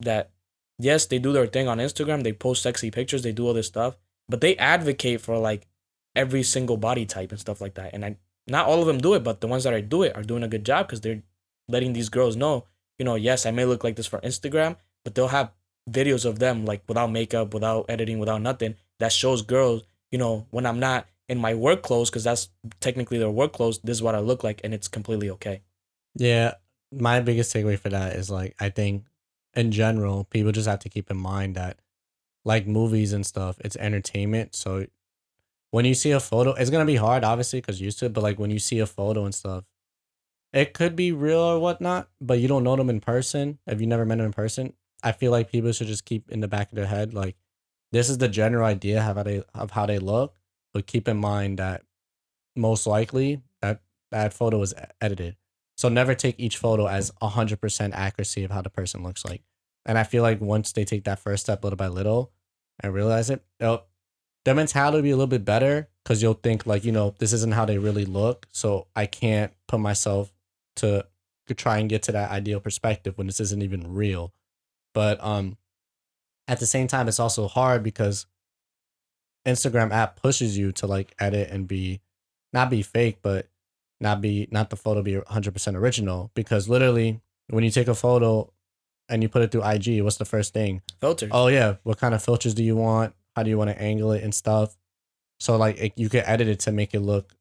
[0.00, 0.30] that
[0.78, 3.66] yes, they do their thing on Instagram, they post sexy pictures, they do all this
[3.66, 3.96] stuff,
[4.28, 5.66] but they advocate for like
[6.16, 7.94] every single body type and stuff like that.
[7.94, 10.14] And I not all of them do it, but the ones that I do it
[10.14, 11.22] are doing a good job because they're
[11.68, 12.66] letting these girls know,
[12.98, 15.52] you know, yes, I may look like this for Instagram, but they'll have
[15.90, 20.46] videos of them like without makeup, without editing, without nothing that shows girls, you know,
[20.50, 22.48] when I'm not in my work clothes, because that's
[22.80, 25.62] technically their work clothes, this is what I look like, and it's completely okay.
[26.14, 26.54] Yeah,
[26.92, 29.04] my biggest takeaway for that is like I think
[29.54, 31.78] in general, people just have to keep in mind that
[32.44, 34.54] like movies and stuff, it's entertainment.
[34.54, 34.86] So
[35.70, 38.12] when you see a photo, it's gonna be hard, obviously, because used to it.
[38.12, 39.64] But like when you see a photo and stuff,
[40.54, 43.58] it could be real or whatnot, but you don't know them in person.
[43.66, 46.40] If you never met them in person, I feel like people should just keep in
[46.40, 47.36] the back of their head like
[47.90, 50.36] this is the general idea of how they of how they look,
[50.72, 51.82] but keep in mind that
[52.56, 55.36] most likely that that photo is e- edited.
[55.76, 59.42] So never take each photo as 100% accuracy of how the person looks like.
[59.84, 62.32] And I feel like once they take that first step little by little
[62.80, 66.84] and realize it, their mentality will be a little bit better because you'll think like,
[66.84, 68.46] you know, this isn't how they really look.
[68.52, 70.32] So I can't put myself
[70.76, 71.06] to,
[71.54, 74.32] try and get to that ideal perspective when this isn't even real.
[74.94, 75.58] But um
[76.48, 78.26] at the same time, it's also hard because
[79.46, 82.00] Instagram app pushes you to like edit and be
[82.52, 83.48] not be fake, but
[84.00, 88.50] not be not the photo be 100% original because literally when you take a photo
[89.08, 90.82] and you put it through IG, what's the first thing?
[91.00, 91.30] Filters.
[91.32, 93.14] Oh yeah, what kind of filters do you want?
[93.36, 94.76] How do you want to angle it and stuff?
[95.40, 97.34] So like it, you can edit it to make it look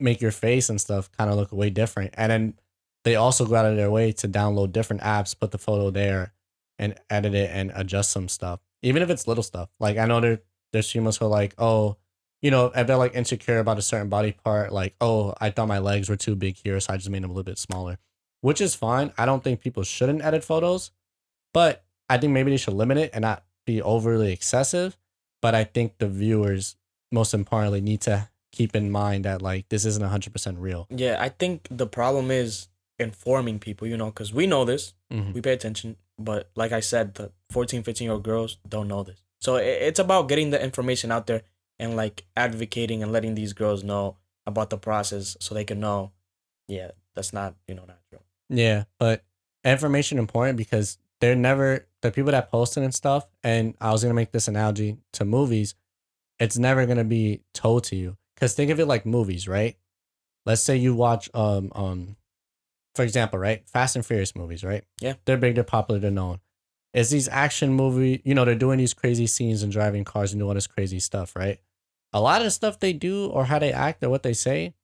[0.00, 2.14] make your face and stuff kind of look way different.
[2.14, 2.54] And then
[3.04, 6.32] they also go out of their way to download different apps, put the photo there
[6.78, 8.60] and edit it and adjust some stuff.
[8.82, 9.70] Even if it's little stuff.
[9.78, 10.40] Like I know there
[10.72, 11.96] there's females who are like, oh,
[12.42, 15.68] you know, if they're like insecure about a certain body part, like, oh, I thought
[15.68, 17.98] my legs were too big here, so I just made them a little bit smaller.
[18.42, 19.12] Which is fine.
[19.16, 20.90] I don't think people shouldn't edit photos,
[21.54, 24.98] but I think maybe they should limit it and not be overly excessive.
[25.40, 26.76] But I think the viewers,
[27.10, 30.86] most importantly, need to keep in mind that like this isn't hundred percent real.
[30.90, 35.34] Yeah, I think the problem is informing people, you know, because we know this, Mhm.
[35.34, 39.02] we pay attention, but like I said, the 14, 15 year old girls don't know
[39.02, 39.20] this.
[39.40, 41.42] So it's about getting the information out there
[41.78, 46.12] and like advocating and letting these girls know about the process so they can know,
[46.68, 48.22] yeah, that's not, you know, natural.
[48.48, 49.24] Yeah, but
[49.64, 54.02] information important because they're never the people that post it and stuff, and I was
[54.02, 55.74] gonna make this analogy to movies,
[56.38, 58.16] it's never gonna be told to you.
[58.38, 59.76] Cause think of it like movies, right?
[60.46, 62.16] Let's say you watch um um
[62.94, 63.68] for example, right?
[63.68, 64.84] Fast and Furious movies, right?
[65.00, 65.14] Yeah.
[65.24, 66.40] They're big, they're popular, they're known.
[66.92, 70.38] It's these action movie, you know, they're doing these crazy scenes and driving cars and
[70.38, 71.58] doing all this crazy stuff, right?
[72.12, 74.74] A lot of the stuff they do or how they act or what they say,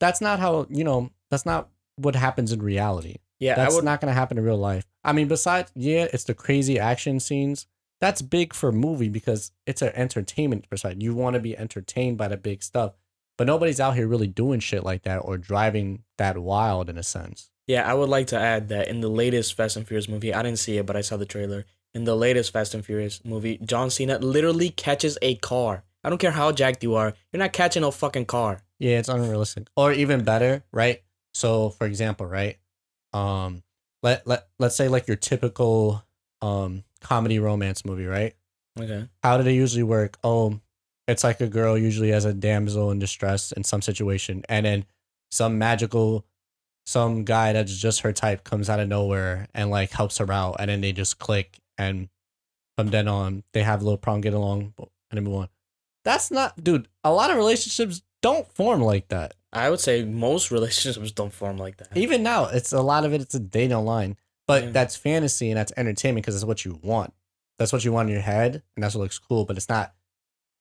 [0.00, 3.16] that's not how, you know, that's not what happens in reality.
[3.40, 3.84] Yeah, That's would.
[3.84, 4.86] not gonna happen in real life.
[5.02, 7.66] I mean, besides, yeah, it's the crazy action scenes.
[8.04, 11.02] That's big for a movie because it's an entertainment perspective.
[11.02, 12.92] You want to be entertained by the big stuff,
[13.38, 17.02] but nobody's out here really doing shit like that or driving that wild in a
[17.02, 17.48] sense.
[17.66, 20.42] Yeah, I would like to add that in the latest Fast and Furious movie, I
[20.42, 21.64] didn't see it, but I saw the trailer.
[21.94, 25.84] In the latest Fast and Furious movie, John Cena literally catches a car.
[26.04, 28.60] I don't care how jacked you are, you're not catching a fucking car.
[28.78, 29.68] Yeah, it's unrealistic.
[29.78, 31.02] Or even better, right?
[31.32, 32.58] So, for example, right?
[33.14, 33.62] Um,
[34.02, 36.04] let let let's say like your typical
[36.44, 38.34] um comedy romance movie, right?
[38.78, 39.08] Okay.
[39.22, 40.18] how do they usually work?
[40.24, 40.60] Oh,
[41.06, 44.84] it's like a girl usually as a damsel in distress in some situation, and then
[45.30, 46.24] some magical,
[46.86, 50.56] some guy that's just her type comes out of nowhere and like helps her out,
[50.58, 52.08] and then they just click, and
[52.76, 55.48] from then on they have a little problem, get along, and then move on.
[56.04, 56.88] That's not, dude.
[57.04, 59.34] A lot of relationships don't form like that.
[59.52, 61.96] I would say most relationships don't form like that.
[61.96, 63.20] Even now, it's a lot of it.
[63.20, 64.16] It's a date online,
[64.46, 64.70] but Yeah.
[64.70, 67.12] that's fantasy and that's entertainment because it's what you want.
[67.58, 69.44] That's what you want in your head, and that's what looks cool.
[69.44, 69.94] But it's not.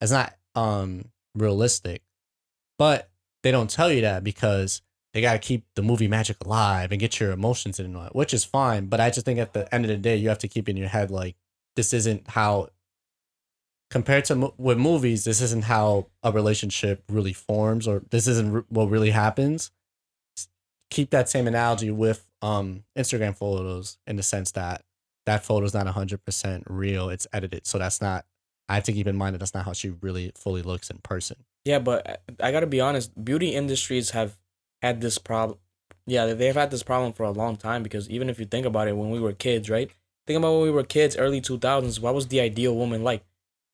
[0.02, 1.06] It's not um
[1.36, 2.04] realistic.
[2.78, 3.10] But
[3.44, 4.82] they don't tell you that because
[5.14, 8.34] they got to keep the movie magic alive and get your emotions in it, which
[8.34, 8.88] is fine.
[8.88, 10.78] But I just think at the end of the day, you have to keep in
[10.78, 11.36] your head like
[11.76, 12.70] this isn't how.
[13.90, 18.52] Compared to mo- with movies, this isn't how a relationship really forms, or this isn't
[18.52, 19.70] re- what really happens
[20.90, 24.84] keep that same analogy with um Instagram photos in the sense that
[25.26, 28.26] that photo is not 100% real it's edited so that's not
[28.70, 30.98] I have to keep in mind that that's not how she really fully looks in
[31.00, 32.08] person Yeah, but
[32.42, 33.12] I- I gotta be honest.
[33.24, 34.38] Beauty industries have
[34.82, 35.60] had this problem.
[36.06, 38.88] Yeah, they've had this problem for a long time because even if you think about
[38.90, 39.90] it, when we were kids, right?
[40.28, 42.00] Think about when we were kids, early two thousands.
[42.02, 43.24] What was the ideal woman like?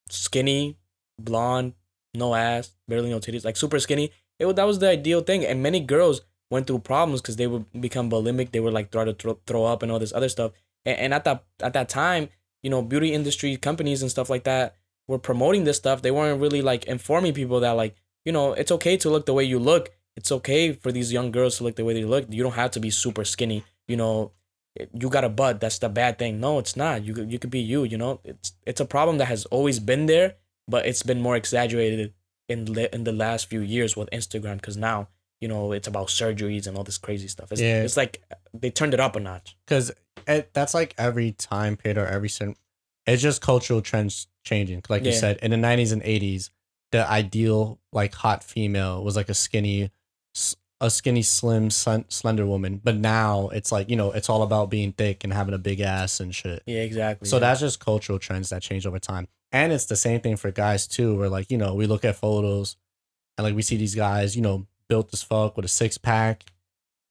[0.10, 0.78] Skinny,
[1.20, 1.74] blonde,
[2.14, 4.12] no ass, barely no titties, like super skinny.
[4.40, 7.66] It that was the ideal thing, and many girls went through problems because they would
[7.80, 8.52] become bulimic.
[8.52, 10.52] They would like try to throw, throw up and all this other stuff.
[10.86, 12.30] And, and at that at that time,
[12.64, 14.76] you know, beauty industry companies and stuff like that
[15.08, 16.02] were promoting this stuff.
[16.02, 17.96] They weren't really like informing people that like
[18.26, 19.92] you know it's okay to look the way you look.
[20.16, 22.26] It's okay for these young girls to look the way they look.
[22.30, 23.64] You don't have to be super skinny.
[23.88, 24.32] You know,
[24.94, 25.62] you got a butt.
[25.62, 26.40] That's the bad thing.
[26.40, 27.04] No, it's not.
[27.04, 27.84] You you could be you.
[27.84, 30.36] You know, it's it's a problem that has always been there,
[30.68, 32.14] but it's been more exaggerated
[32.48, 35.08] in in the last few years with Instagram because now
[35.42, 37.52] you know it's about surgeries and all this crazy stuff.
[37.52, 37.82] It's, Yeah.
[37.84, 38.22] it's like
[38.54, 39.56] they turned it up a notch.
[39.66, 39.92] because
[40.54, 42.56] that's like every time period or every certain
[43.08, 46.50] it's just cultural trends changing like you said in the 90s and 80s
[46.92, 49.92] the ideal like hot female was like a skinny
[50.82, 54.92] a skinny slim slender woman but now it's like you know it's all about being
[54.94, 57.28] thick and having a big ass and shit Yeah, exactly.
[57.28, 57.40] So yeah.
[57.42, 59.28] that's just cultural trends that change over time.
[59.52, 62.16] And it's the same thing for guys too, where like, you know, we look at
[62.18, 62.76] photos
[63.38, 66.44] and like we see these guys, you know, built as fuck with a six pack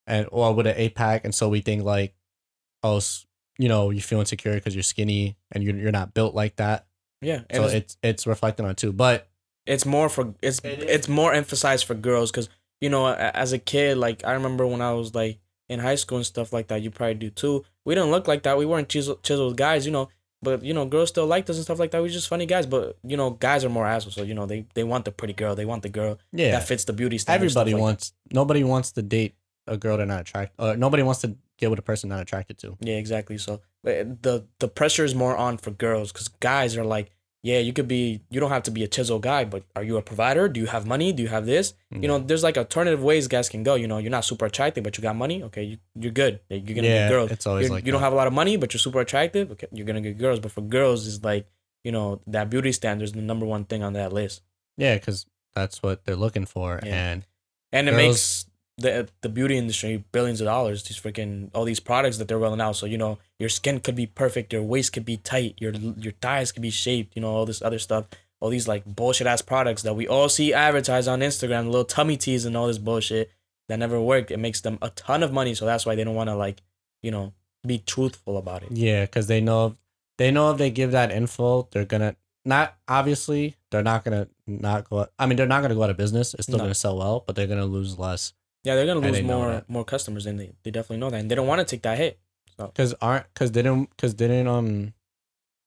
[0.07, 1.25] and or with an eight pack.
[1.25, 2.15] And so we think like,
[2.83, 3.01] oh,
[3.59, 6.87] you know, you feel insecure because you're skinny and you're, you're not built like that.
[7.23, 8.93] yeah, So it's, it's it's reflecting on too.
[8.93, 9.29] But
[9.67, 12.49] it's more for it's It it's more emphasized for girls because
[12.81, 16.17] you know as a kid like i remember when i was like in high school
[16.17, 18.89] and stuff like that you probably do too we didn't look like that we weren't
[18.89, 20.09] chiseled, chiseled guys you know
[20.43, 22.03] but you know girls still liked us and stuff like that.
[22.03, 22.67] We are just funny guys.
[22.67, 24.15] But you know guys are more assholes.
[24.15, 25.55] So you know they they want the pretty girl.
[25.55, 28.93] They want the girl yeah, that fits the beauty standard everybody like wants nobody wants
[28.93, 29.35] to date
[29.67, 32.59] a girl they're not attracted or nobody wants to get with a person not attracted
[32.59, 32.77] to.
[32.81, 33.39] yeah exactly.
[33.39, 37.11] So but the the pressure is more on for girls because guys are like
[37.43, 39.97] yeah you could be you don't have to be a chisel guy but are you
[39.97, 42.03] a provider do you have money do you have this Mm.
[42.03, 43.75] you know, there's like alternative ways guys can go.
[43.75, 45.43] You know, you're not super attractive, but you got money.
[45.45, 46.39] Okay, you, you're good.
[46.51, 47.31] You're gonna yeah, get girls.
[47.31, 49.51] it's always You're, like you don't have a lot of money, but you're super attractive.
[49.53, 50.39] Okay, you're gonna get girls.
[50.39, 51.47] But for girls, is like
[51.85, 54.43] you know that beauty standard is the number one thing on that list,
[54.77, 55.25] yeah, because
[55.55, 56.95] that's what they're looking for, Yeah.
[57.13, 57.27] and
[57.73, 58.47] and it Girls- makes
[58.79, 60.85] the the beauty industry billions of dollars.
[60.85, 62.77] These freaking all these products that they're rolling out.
[62.77, 66.13] So you know, your skin could be perfect, your waist could be tight, your your
[66.21, 67.15] thighs could be shaped.
[67.17, 68.07] You know, all this other stuff.
[68.41, 72.17] All these like bullshit ass products that we all see advertised on Instagram, little tummy
[72.17, 73.33] teas and all this bullshit
[73.69, 74.31] that never worked.
[74.31, 76.63] It makes them a ton of money, so that's why they don't want to like,
[77.03, 77.33] you know,
[77.67, 78.71] be truthful about it.
[78.71, 79.75] Yeah, because they know
[80.19, 82.15] they know if they give that info, they're gonna
[82.45, 85.09] not obviously they're not gonna not go.
[85.19, 86.33] I mean, they're not gonna go out of business.
[86.35, 86.65] It's still No.
[86.65, 88.35] gonna sell well, but they're gonna lose less
[88.65, 91.35] Yeah, they're gonna lose more more customers, and they, they definitely know that, and they
[91.35, 92.19] don't want to take that hit.
[92.57, 94.93] because aren't because didn't because didn't um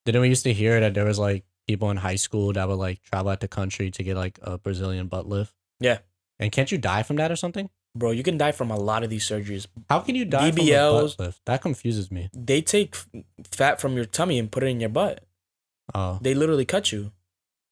[0.05, 2.75] didn't we used to hear that there was like people in high school that would
[2.79, 5.53] like travel out the country to get like a Brazilian butt lift?
[5.79, 5.99] Yeah.
[6.39, 7.69] And can't you die from that or something?
[7.95, 9.67] Bro, you can die from a lot of these surgeries.
[9.89, 11.41] How can you die from a butt lift?
[11.45, 12.29] That confuses me.
[12.33, 12.95] They take
[13.51, 15.23] fat from your tummy and put it in your butt.
[15.93, 17.11] Oh, They literally cut you.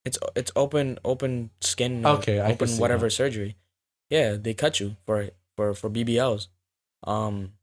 [0.06, 2.06] It's it's open open skin.
[2.06, 3.58] Okay, open whatever surgery.
[4.10, 6.48] Yeah, they cut you for for for BBLs.
[7.06, 7.54] Um,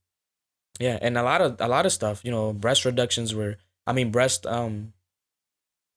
[0.79, 2.25] yeah, and a lot of a lot of stuff.
[2.25, 3.57] You know, breast reductions were.
[3.87, 4.93] I mean, breast um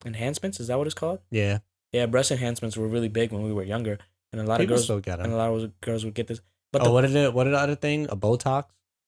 [0.05, 0.59] enhancements.
[0.59, 1.19] Is that what it's called?
[1.29, 1.59] yeah.
[1.91, 3.97] Yeah, breast enhancements were really big when we were younger,
[4.31, 6.27] and a lot People of girls still get and a lot of girls would get
[6.27, 6.39] this.
[6.71, 7.33] But oh, the what did it?
[7.33, 8.05] What did the other thing?
[8.11, 8.65] A Botox?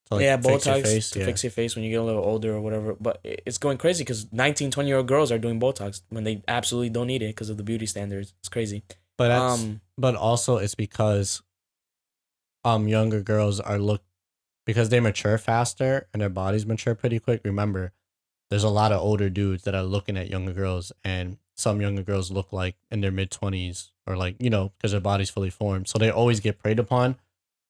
[0.07, 1.09] To, like, yeah, fix Botox face?
[1.11, 1.25] to Yeah.
[1.25, 2.95] fix your face when you get a little older or whatever.
[2.99, 6.41] But it's going crazy because 19, 20 year old girls are doing Botox when they
[6.47, 8.33] absolutely don't need it because of the beauty standards.
[8.39, 8.81] It's crazy.
[9.21, 11.41] But that's Um, but also it's because
[12.63, 14.03] um younger girls are look
[14.65, 17.41] because they mature faster and their bodies mature pretty quick.
[17.43, 17.93] Remember,
[18.49, 22.03] there's a lot of older dudes that are looking at younger girls and some younger
[22.03, 25.49] girls look like in their mid 20s or like, you know, because their body's fully
[25.49, 25.87] formed.
[25.87, 27.17] So they always get preyed upon.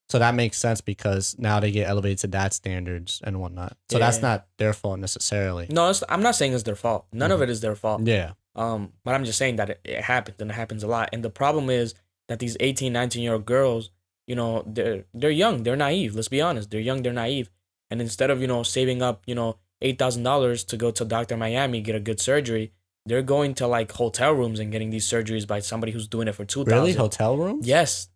[0.10, 3.78] So that makes sense because now they get elevated to that standards and whatnot.
[3.90, 5.68] So that's not their fault necessarily.
[5.70, 7.06] no, it's, I'm not saying it's their fault.
[7.14, 8.02] None of it is their fault.
[8.06, 8.32] Yeah.
[8.56, 11.10] Um, but I'm just saying that it, it happens and it happens a lot.
[11.14, 11.94] And the problem is
[12.28, 13.90] that these 18, 19 year old girls,
[14.28, 16.16] you know, they're they're young, they're naive.
[16.16, 17.50] Let's be honest, they're young, they're naive.
[17.90, 21.04] And instead of you know saving up, you know, eight thousand dollars to go to
[21.06, 22.72] Doctor Miami get a good surgery,
[23.06, 26.36] they're going to like hotel rooms and getting these surgeries by somebody who's doing it
[26.36, 26.78] for two thousand.
[26.80, 26.94] Really?
[26.94, 27.68] Hotel rooms?
[27.68, 28.10] Yes,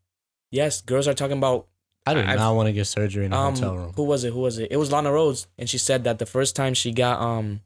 [0.51, 0.81] yes.
[0.81, 1.67] Girls are talking about
[2.05, 3.93] I do I've- not want to get surgery in a um hotel room.
[3.95, 4.31] who was it?
[4.31, 4.67] Who was it?
[4.71, 7.61] It was Lana Rhoades, and she said that the first time she got um,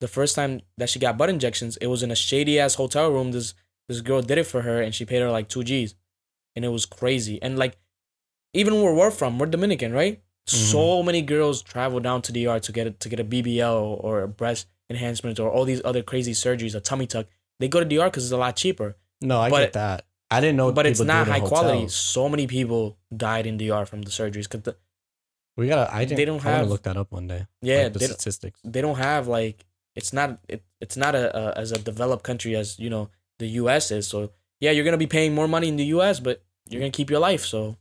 [0.00, 3.10] the first time that she got butt injections, it was in a shady ass hotel
[3.10, 3.32] room.
[3.32, 3.54] This
[3.88, 5.94] this girl did it for her, and she paid her like two G's,
[6.56, 7.40] and it was crazy.
[7.42, 7.76] And like,
[8.54, 10.18] even where we're from, we're Dominican, right?
[10.46, 10.56] Mm-hmm.
[10.56, 14.22] So many girls travel down to DR to get a, to get a BBL or
[14.22, 17.26] a breast enhancement or all these other crazy surgeries, a tummy tuck.
[17.60, 18.96] They go to DR because it's a lot cheaper.
[19.20, 20.06] No, I But- get that.
[20.32, 20.70] I didn't know.
[20.70, 21.88] but it's not high quality.
[21.88, 24.74] So many people died in DR from the surgeries because
[25.56, 25.92] We gotta.
[25.92, 26.16] I didn't.
[26.18, 27.46] They don't I have- look that up one day.
[27.60, 28.60] yeah, like the statistics.
[28.62, 32.56] they don't have like it's not it, it's not a, a as a developed country
[32.56, 33.90] as you know the U.S.
[33.90, 34.06] is.
[34.06, 34.30] So
[34.60, 37.20] yeah, you're gonna be paying more money in the U.S., but you're gonna keep your
[37.20, 37.44] life.
[37.44, 37.76] So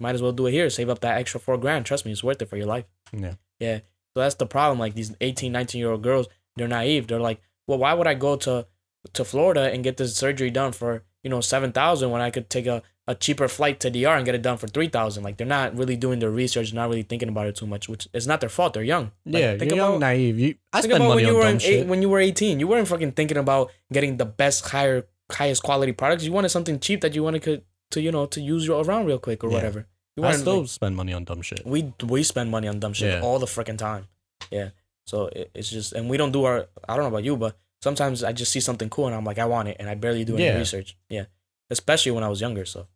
[0.00, 0.68] might as well do it here.
[0.70, 1.86] Save up that extra four grand.
[1.86, 2.84] Trust me, it's worth it for your life.
[3.12, 3.34] Yeah.
[3.60, 3.78] Yeah.
[4.14, 4.78] So that's the problem.
[4.78, 7.06] Like these 18, 19 year old girls, they're naive.
[7.06, 8.66] They're like, well, why would I go to
[9.12, 12.48] to Florida and get this surgery done for you know seven thousand when I could
[12.48, 15.22] take a a cheaper flight to DR and get it done for three thousand?
[15.24, 17.88] Like they're not really doing their research, not really thinking about it too much.
[17.88, 18.74] Which is not their fault.
[18.74, 19.12] They're young.
[19.26, 20.38] Like, yeah, think you're young, naive.
[20.38, 21.70] You, I Think spend about money when you on were dumb in shit.
[21.82, 22.60] eight, when you were 18.
[22.60, 26.24] You weren't fucking thinking about getting the best, higher, highest quality products.
[26.24, 29.18] You wanted something cheap that you wanted to, to you know, to use around real
[29.18, 29.54] quick or Yeah.
[29.56, 29.86] whatever.
[30.16, 31.66] You I still like- spend money on dumb shit.
[31.66, 33.20] we we spend money on dumb shit Yeah.
[33.20, 34.06] all the freaking time.
[34.50, 34.70] Yeah.
[35.06, 36.66] So it, it's just, and we don't do our.
[36.88, 39.38] I don't know about you, but sometimes I just see something cool and I'm like,
[39.38, 40.56] I want it, and I barely do any Yeah.
[40.56, 40.96] research.
[41.10, 41.24] Yeah.
[41.70, 42.86] Especially when I was younger, so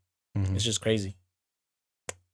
[0.47, 0.55] Mhm.
[0.55, 1.17] it's just crazy.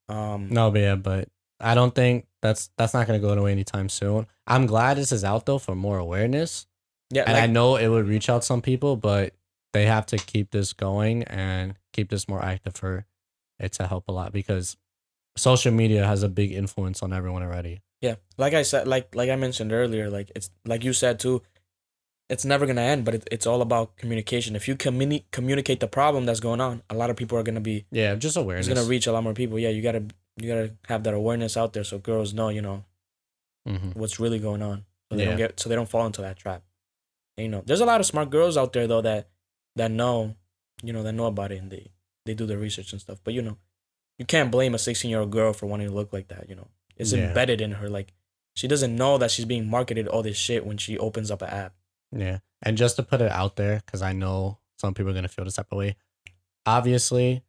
[0.09, 0.49] Um.
[0.51, 1.29] No, but yeah, but
[1.61, 4.27] I don't think that's that's not gonna go away anytime soon.
[4.47, 6.67] I'm glad this is out though for more awareness,
[7.11, 7.25] Yeah.
[7.27, 9.35] and I know it would reach out some people, but
[9.73, 13.07] they have to keep this going and keep this more active for
[13.59, 14.77] it to help a lot because
[15.37, 17.81] social media has a big influence on everyone already.
[18.01, 21.41] Yeah, like I said, like like I mentioned earlier, like it's like you said too.
[22.31, 24.57] It's never gonna end, but it, it's all about communication.
[24.57, 27.61] If you communi- communicate the problem that's going on, a lot of people are gonna
[27.61, 27.85] be.
[27.91, 28.67] Yeah, just awareness.
[28.67, 29.59] It's gonna reach a lot more people.
[29.59, 30.05] Yeah, you gotta
[30.37, 32.85] you gotta have that awareness out there so girls know, you know,
[33.67, 35.29] hmm what's really going on, so they Yeah.
[35.31, 36.63] don't get so they don't fall into that trap.
[37.37, 39.29] And, you know, there's a lot of smart girls out there though that
[39.77, 40.35] that know,
[40.83, 41.91] you know, that know about it and they
[42.25, 43.19] they do their research and stuff.
[43.23, 43.59] But you know,
[44.19, 46.49] you can't blame a 16 year old girl for wanting to look like that.
[46.49, 47.29] You know, it's Yeah.
[47.29, 47.89] embedded in her.
[47.91, 48.15] Like
[48.57, 51.51] she doesn't know that she's being marketed all this shit when she opens up an
[51.51, 51.75] app.
[52.15, 52.39] Yeah.
[52.63, 55.29] And just to put it out there, because I know some people are going to
[55.29, 55.97] feel this type of way.
[56.67, 57.43] Obviously,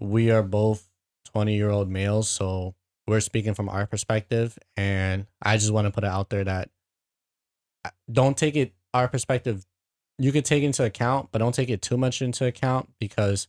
[0.00, 0.88] we are both
[1.32, 2.28] 20 year old males.
[2.28, 2.74] So
[3.06, 4.58] we're speaking from our perspective.
[4.76, 6.70] And I just want to put it out there that
[7.84, 9.66] uh, don't take it, our perspective,
[10.18, 13.48] you could take into account, but don't take it too much into account because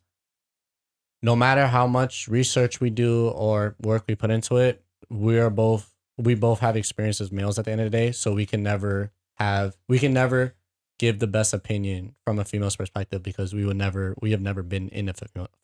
[1.22, 5.50] no matter how much research we do or work we put into it, we are
[5.50, 8.12] both, we both have experience as males at the end of the day.
[8.12, 10.56] So we can never have we can never
[11.00, 14.62] give the best opinion from a female's perspective because we would never we have never
[14.62, 15.14] been in a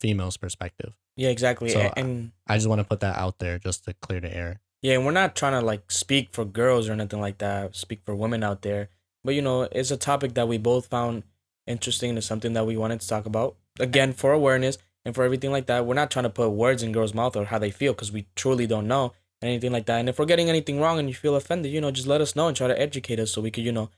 [0.00, 0.94] female's perspective.
[1.16, 1.68] Yeah, exactly.
[1.68, 4.60] So, and I just want to put that out there just to clear the air.
[4.82, 7.76] yeah, and we're not trying to like speak for girls or anything like that.
[7.76, 8.88] Speak for women out there.
[9.24, 11.22] But you know, it's a topic that we both found
[11.66, 13.56] interesting and something that we wanted to talk about.
[13.78, 15.86] Again, for awareness and for everything like that.
[15.86, 18.26] We're not trying to put words in girls' mouth or how they feel because we
[18.34, 19.12] truly don't know
[19.42, 19.98] anything like that.
[19.98, 22.34] And if we're getting anything wrong and you feel offended, you know, just let us
[22.34, 23.90] know and try to educate us so we could, you know,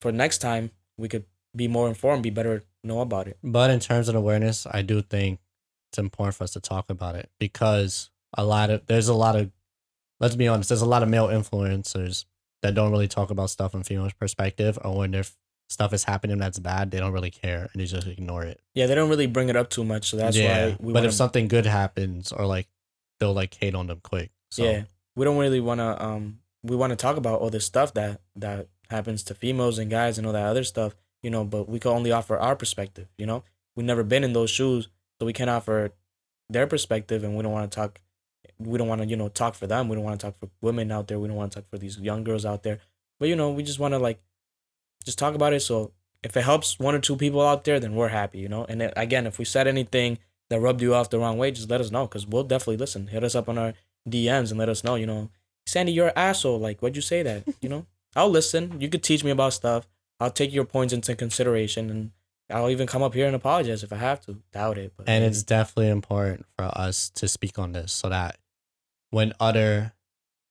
[0.00, 1.24] for next time we could
[1.54, 3.38] be more informed, be better know about it.
[3.42, 5.40] But in terms of awareness, I do think
[5.90, 9.36] it's important for us to talk about it because a lot of there's a lot
[9.36, 9.50] of
[10.20, 12.24] let's be honest, there's a lot of male influencers
[12.62, 15.24] that don't really talk about stuff from female's perspective or when their
[15.68, 18.60] stuff is happening that's bad, they don't really care and they just ignore it.
[18.74, 21.08] Yeah, they don't really bring it up too much, so that's why we but wanna,
[21.08, 22.68] if something good happens or like
[23.20, 24.30] they'll like hate on them quick.
[24.50, 24.82] So yeah,
[25.16, 28.20] we don't really want to um we want to talk about all this stuff that
[28.36, 31.78] that happens to females and guys and all that other stuff, you know, but we
[31.78, 33.44] can only offer our perspective, you know?
[33.76, 34.88] We've never been in those shoes,
[35.18, 35.92] so we can't offer
[36.48, 38.00] their perspective and we don't want to talk
[38.58, 39.88] we don't want to, you know, talk for them.
[39.88, 41.20] We don't want to talk for women out there.
[41.20, 42.80] We don't want to talk for these young girls out there.
[43.20, 44.20] But you know, we just want to like
[45.04, 45.92] just talk about it so
[46.22, 48.64] if it helps one or two people out there, then we're happy, you know?
[48.68, 50.18] And again, if we said anything
[50.50, 53.08] that rubbed you off the wrong way, just let us know because we'll definitely listen.
[53.08, 53.74] Hit us up on our
[54.10, 55.30] DMs and let us know, you know,
[55.66, 56.58] Sandy, you're an asshole.
[56.58, 57.44] Like, why'd you say that?
[57.60, 57.86] You know,
[58.16, 58.80] I'll listen.
[58.80, 59.86] You could teach me about stuff.
[60.20, 62.10] I'll take your points into consideration and
[62.50, 64.38] I'll even come up here and apologize if I have to.
[64.52, 64.92] Doubt it.
[64.96, 68.38] But and it's definitely important for us to speak on this so that
[69.10, 69.92] when other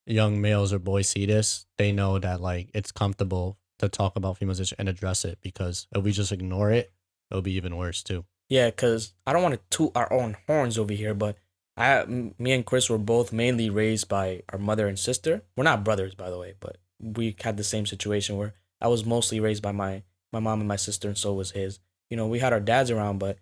[0.05, 4.37] young males or boys see this, they know that like it's comfortable to talk about
[4.37, 6.91] female issues and address it because if we just ignore it,
[7.29, 8.25] it'll be even worse too.
[8.49, 11.37] Yeah, because I don't want to toot our own horns over here, but
[11.77, 15.43] I, me and Chris were both mainly raised by our mother and sister.
[15.55, 19.05] We're not brothers, by the way, but we had the same situation where I was
[19.05, 20.03] mostly raised by my
[20.33, 21.79] my mom and my sister, and so was his.
[22.09, 23.37] You know, we had our dads around, but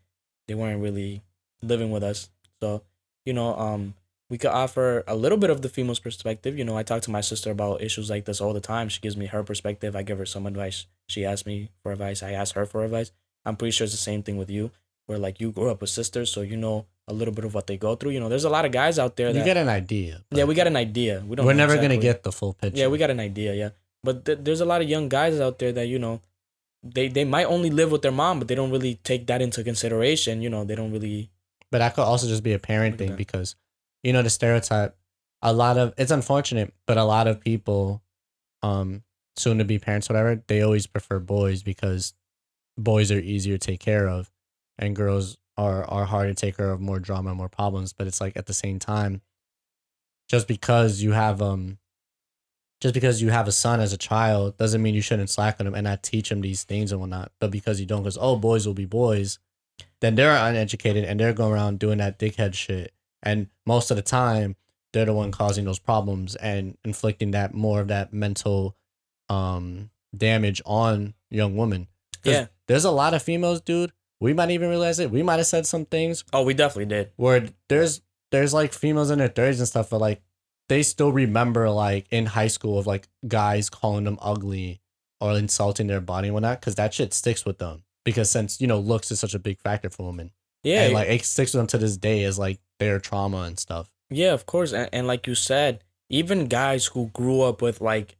[0.48, 1.24] they weren't really
[1.62, 2.30] living with us.
[2.62, 2.84] So,
[3.26, 3.96] you know, um,
[4.30, 6.58] we could offer a little bit of the female's perspective.
[6.58, 8.90] You know, I talk to my sister about issues like this all the time.
[8.90, 9.96] She gives me her perspective.
[9.96, 10.86] I give her some advice.
[11.08, 12.22] She asks me for advice.
[12.22, 13.12] I ask her for advice.
[13.46, 14.72] I'm pretty sure it's the same thing with you,
[15.06, 17.68] where like you grew up with sisters, so you know a little bit of what
[17.68, 18.12] they go through.
[18.12, 20.22] You know, there's a lot of guys out there You that get an idea.
[20.32, 21.24] yeah, we got an idea.
[21.28, 21.46] We don't.
[21.46, 22.80] we're never gonna get the full picture.
[22.80, 23.54] Yeah, we got an idea.
[23.54, 23.70] Yeah,
[24.04, 26.22] but th- there's a lot of young guys out there that you know,
[26.84, 29.64] they they might only live with their mom, but they don't really take that into
[29.64, 30.42] consideration.
[30.42, 31.30] You know, they don't really.
[31.72, 33.56] But that could also just be a parent thing because,
[34.04, 34.96] you know, the stereotype.
[35.42, 38.02] A lot of it's unfortunate, but a lot of people,
[38.64, 39.04] um,
[39.36, 42.14] soon to be parents, whatever, they always prefer boys because
[42.78, 44.32] boys are easier to take care of,
[44.80, 47.94] and girls are are hard to take care of, more drama, more problems.
[47.94, 49.22] But it's like at the same time,
[50.30, 51.78] just because you have um,
[52.82, 55.68] just because you have a son as a child doesn't mean you shouldn't slack on
[55.68, 57.32] him and not teach him these things and whatnot.
[57.40, 59.40] But because you don't, because oh, boys will be boys,
[60.02, 62.92] then they're uneducated and they're going around doing that dickhead shit.
[63.24, 64.56] And most of the time,
[64.94, 68.76] they're the one causing those problems and inflicting that more of that mental
[69.30, 71.88] um damage on young women.
[72.24, 72.48] Yeah.
[72.68, 73.92] There's a lot of females, dude.
[74.22, 75.12] We might even realize it.
[75.12, 77.12] We might have said some things Oh, we definitely did.
[77.18, 78.02] where there's
[78.32, 80.22] there's like females in their thirties and stuff, but like
[80.70, 84.82] they still remember like in high school of like guys calling them ugly
[85.22, 87.84] or insulting their body and whatnot, because that shit sticks with them.
[88.04, 90.32] Because since you know looks is such a big factor for women,
[90.64, 93.60] Yeah, and like it sticks with them to this day as like their trauma and
[93.60, 93.92] stuff.
[94.10, 94.74] Yeah, of course.
[94.74, 98.18] And, and like you said, even guys who grew up with like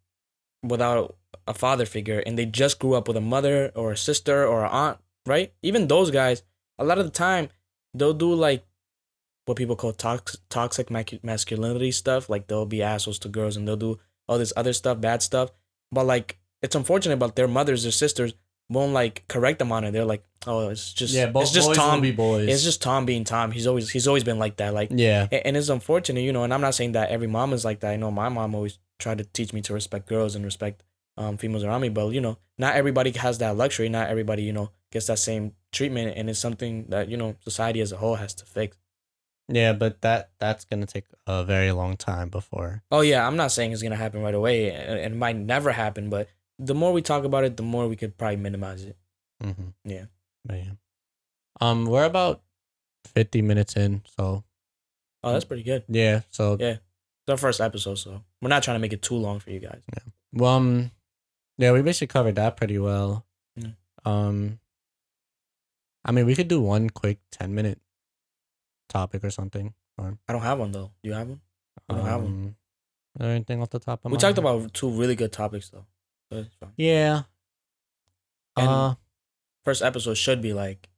[0.64, 1.16] without
[1.48, 4.66] a father figure and they just grew up with a mother or a sister or
[4.66, 5.54] an aunt, right?
[5.62, 6.44] Even those guys,
[6.78, 7.50] a lot of the time,
[7.94, 8.66] they'll do like
[9.46, 12.30] what people call tox- toxic masculinity stuff.
[12.30, 15.52] Like they'll be assholes to girls and they'll do all this other stuff, bad stuff.
[15.92, 18.34] But like, it's unfortunate, but their mothers or sisters
[18.70, 19.92] won't like correct them on it.
[19.92, 22.02] They're like, oh, it's just, yeah, both it's just boys Tom.
[22.02, 22.50] be boys.
[22.50, 23.52] It's just Tom being Tom.
[23.52, 24.74] He's always, he's always been like that.
[24.74, 26.44] Like, yeah, and it's unfortunate, you know.
[26.44, 27.92] And I'm not saying that every mom is like that.
[27.92, 30.82] I know my mom always tried to teach me to respect girls and respect
[31.18, 33.90] um, females around me, but you know, not everybody has that luxury.
[33.90, 37.82] Not everybody, you know, gets that same treatment, and it's something that you know society
[37.84, 38.78] as a whole has to fix.
[39.52, 42.82] yeah, but that that's gonna take a very long time before.
[42.90, 46.10] Oh yeah, I'm not saying it's gonna happen right away, and it might never happen,
[46.10, 46.28] but
[46.58, 48.96] the more we talk about it, the more we could probably minimize it.
[49.44, 49.70] Mm-hmm.
[49.84, 50.08] Yeah.
[51.62, 52.42] Um, we're about
[53.14, 54.44] fifty minutes in, so
[55.24, 55.84] Oh, that's pretty good.
[55.88, 56.78] yeah, so Yeah.
[57.26, 59.60] It's our first episode, so we're not trying to make it too long for you
[59.60, 59.82] guys.
[59.94, 60.04] Yeah.
[60.34, 60.92] Well, um,
[61.58, 63.26] yeah, we basically covered that pretty well.
[63.56, 63.72] Yeah.
[64.06, 64.60] Um,
[66.06, 67.82] I mean, we could do one quick ten minute
[68.90, 69.74] topic or something.
[69.98, 70.92] Or I don't have one though.
[71.04, 71.42] You have one?
[71.90, 72.32] I don't have one.
[72.32, 72.56] um,
[73.16, 74.46] is there anything off the top of We talked head?
[74.46, 75.86] about two really good topics though.
[76.32, 76.46] So.
[76.78, 77.24] Yeah.
[78.58, 78.96] And- uh,
[79.64, 80.90] first episode should be like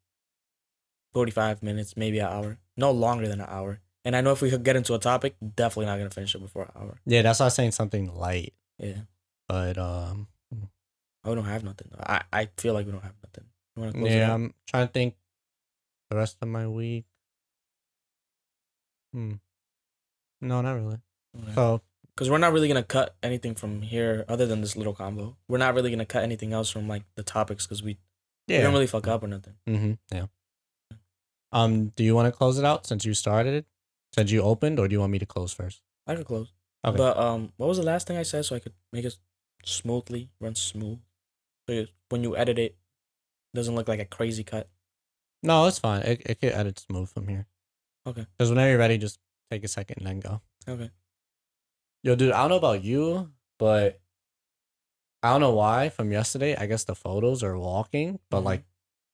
[1.14, 2.58] 45 minutes, maybe an hour.
[2.76, 3.80] No longer than an hour.
[4.06, 6.34] And I know if we could get into a topic, definitely not going to finish
[6.36, 7.00] it before an hour.
[7.06, 9.02] yeah, that's why I was saying something light, Yeah.
[9.48, 10.28] but um,
[11.24, 11.90] Oh, we don't have nothing.
[12.00, 13.46] I, I feel like we don't have nothing.
[13.78, 14.34] You want to close yeah, out?
[14.34, 15.16] I'm trying to think.
[16.10, 17.06] The rest of my week.
[19.14, 19.34] Hmm.
[20.40, 21.00] No, not really.
[21.38, 21.54] Okay.
[21.54, 21.82] So
[22.18, 25.38] because we're not really gonna cut anything from here other than this little combo.
[25.48, 27.98] We're not really gonna cut anything else from like the topics because we,
[28.48, 28.58] yeah.
[28.58, 29.54] we don't really fuck up or nothing.
[29.68, 29.94] Mm-hmm.
[30.12, 30.26] Yeah.
[31.52, 33.66] Um, do you want to close it out since you started it?
[34.14, 35.82] Since you opened, or do you want me to close first?
[36.08, 36.52] I could close.
[36.84, 36.98] Okay.
[36.98, 39.16] But um, what was the last thing I said so I could make it
[39.64, 41.00] smoothly run smooth?
[41.68, 42.78] So you, when you edit it,
[43.58, 44.70] doesn't look like a crazy cut.
[45.44, 46.02] No, it's fine.
[46.04, 47.48] It it could edit smooth from here.
[48.06, 48.26] Okay.
[48.38, 49.20] Because whenever you're ready, just
[49.52, 50.42] take a second and then go.
[50.68, 50.90] Okay.
[52.04, 54.00] Yo, dude, I don't know about you, but
[55.24, 56.56] I don't know why from yesterday.
[56.56, 58.46] I guess the photos are walking, but Mhm.
[58.46, 58.64] like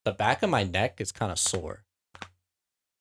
[0.05, 1.85] the back of my neck is kind of sore.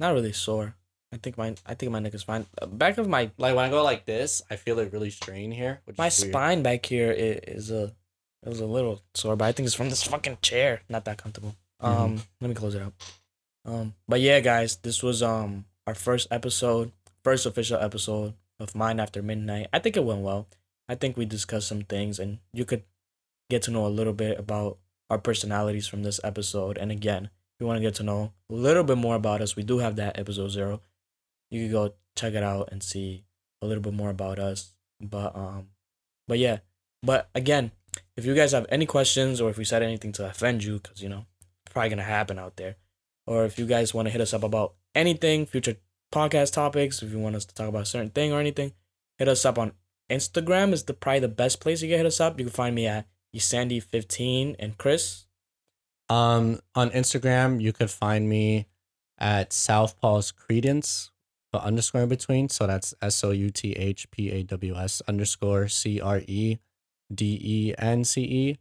[0.00, 0.76] Not really sore.
[1.12, 2.46] I think my I think my neck is fine.
[2.60, 5.50] Uh, Back of my Like when I go like this, I feel it really strain
[5.52, 5.82] here.
[5.84, 7.94] Which my spine back here is, is a
[8.42, 10.82] it was a little sore, but I think it's from this fucking chair.
[10.88, 11.54] Not that comfortable.
[11.82, 11.88] Mhm.
[11.88, 12.94] Um, let me close it up.
[13.64, 16.92] Um, but yeah, guys, this was um our first episode,
[17.24, 19.68] first official episode of Mine After Midnight.
[19.72, 20.46] I think it went well.
[20.88, 22.82] I think we discussed some things, and you could
[23.50, 24.78] get to know a little bit about
[25.10, 26.78] our personalities from this episode.
[26.78, 29.56] And again, if you want to get to know a little bit more about us,
[29.56, 30.80] we do have that episode zero.
[31.50, 33.24] You could go check it out and see
[33.60, 34.72] a little bit more about us.
[35.00, 35.68] But um,
[36.28, 36.58] but yeah,
[37.02, 37.72] but again,
[38.16, 41.02] if you guys have any questions or if we said anything to offend you, because
[41.02, 41.26] you know,
[41.70, 42.76] probably gonna happen out there,
[43.26, 45.76] or if you guys want to hit us up about anything, future
[46.12, 48.72] podcast topics, if you want us to talk about a certain thing or anything,
[49.18, 49.72] hit us up on
[50.10, 52.38] Instagram is the probably the best place you can hit us up.
[52.38, 55.26] You can find me at Sandy15 and Chris.
[56.08, 58.66] Um, on Instagram, you could find me
[59.18, 61.10] at Southpaw's Credence,
[61.50, 62.48] but underscore in between.
[62.50, 66.58] So that's S O U T H P A W S underscore C R E
[67.14, 68.58] D E N C E.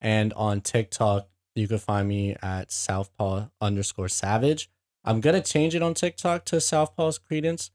[0.00, 4.68] And on TikTok, you can find me at Southpaw underscore Savage.
[5.04, 7.70] I'm gonna change it on TikTok to Southpaw's Credence,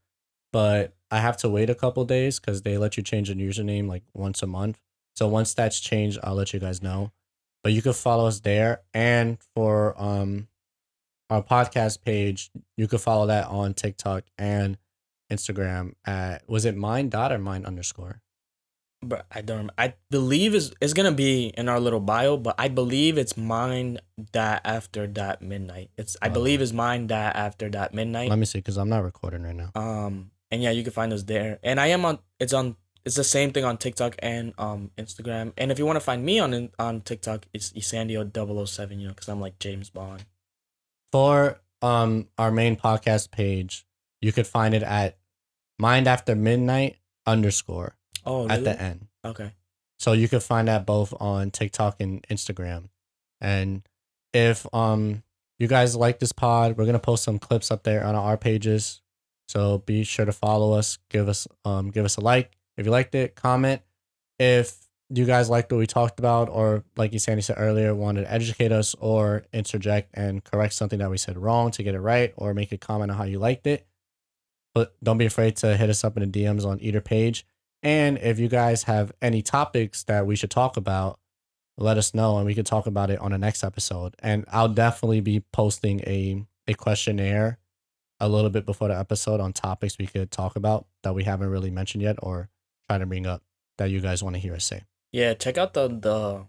[0.52, 3.88] but I have to wait a couple days because they let you change a username
[3.88, 4.78] like once a month.
[5.16, 7.12] So once that's changed, I'll let you guys know
[7.62, 10.48] but you could follow us there and for um
[11.30, 14.78] our podcast page you could follow that on tiktok and
[15.30, 18.22] instagram at was it mine dot or mine underscore
[19.00, 19.70] But I don't.
[19.78, 23.98] I believe is it's gonna be in our little bio, but I believe it's mine
[24.32, 25.90] that after that midnight.
[25.96, 28.28] It's I believe is mine that after that midnight.
[28.28, 31.12] let me see because i'm not recording right now Um, and yeah, you can find
[31.12, 31.58] us there.
[31.62, 32.18] And I am on.
[32.40, 32.74] It's on.
[33.04, 35.52] It's the same thing on TikTok and um Instagram.
[35.56, 38.26] And if you want to find me on on TikTok, it's Isandio
[38.66, 40.24] 007, You know, because I'm like James Bond.
[41.12, 43.86] for um our main podcast page
[44.20, 45.16] you could find it at
[45.78, 47.94] mind after midnight underscore
[48.28, 49.52] Oh, at the end Okay.
[49.98, 52.88] So you can find that both on TikTok and Instagram.
[53.40, 53.82] And
[54.32, 55.22] if um
[55.58, 59.00] you guys like this pod, we're gonna post some clips up there on our pages.
[59.48, 60.98] So be sure to follow us.
[61.10, 63.34] Give us um give us a like if you liked it.
[63.34, 63.82] Comment
[64.38, 68.22] if you guys liked what we talked about, or like you Sandy said earlier, wanted
[68.22, 72.00] to educate us or interject and correct something that we said wrong to get it
[72.00, 73.86] right, or make a comment on how you liked it.
[74.74, 77.46] But don't be afraid to hit us up in the DMs on either page.
[77.82, 81.18] And if you guys have any topics that we should talk about,
[81.76, 84.16] let us know and we can talk about it on the next episode.
[84.18, 87.58] And I'll definitely be posting a, a questionnaire
[88.20, 91.50] a little bit before the episode on topics we could talk about that we haven't
[91.50, 92.48] really mentioned yet or
[92.88, 93.42] try to bring up
[93.78, 94.82] that you guys want to hear us say.
[95.12, 96.46] Yeah, check out the the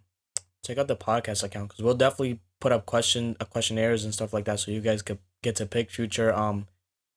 [0.65, 4.33] check out the podcast account because we'll definitely put up question uh, questionnaires and stuff
[4.33, 6.67] like that, so you guys could get to pick future um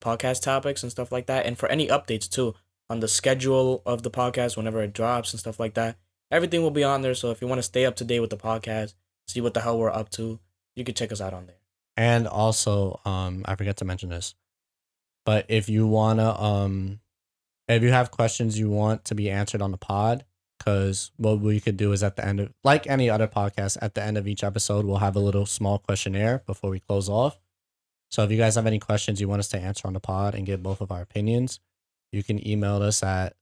[0.01, 2.55] podcast topics and stuff like that, and for any updates too
[2.91, 5.97] on the schedule of the podcast whenever it drops and stuff like that.
[6.31, 8.31] Everything will be on there, so if you want to stay up to date with
[8.31, 8.95] the podcast,
[9.27, 10.41] see what the hell we're up to,
[10.75, 11.57] you can check us out on there.
[11.97, 14.35] And also, um, I forget to mention this,
[15.27, 17.01] but if you wanna, um,
[17.69, 20.25] if you have questions you want to be answered on the pod,
[20.59, 23.95] because what we could do is at the end of, like any other podcast, at
[23.95, 27.41] the end of each episode, we'll have a little small questionnaire before we close off.
[28.11, 30.35] So if you guys have any questions you want us to answer on the pod
[30.35, 31.61] and get both of our opinions,
[32.13, 33.35] you can email us at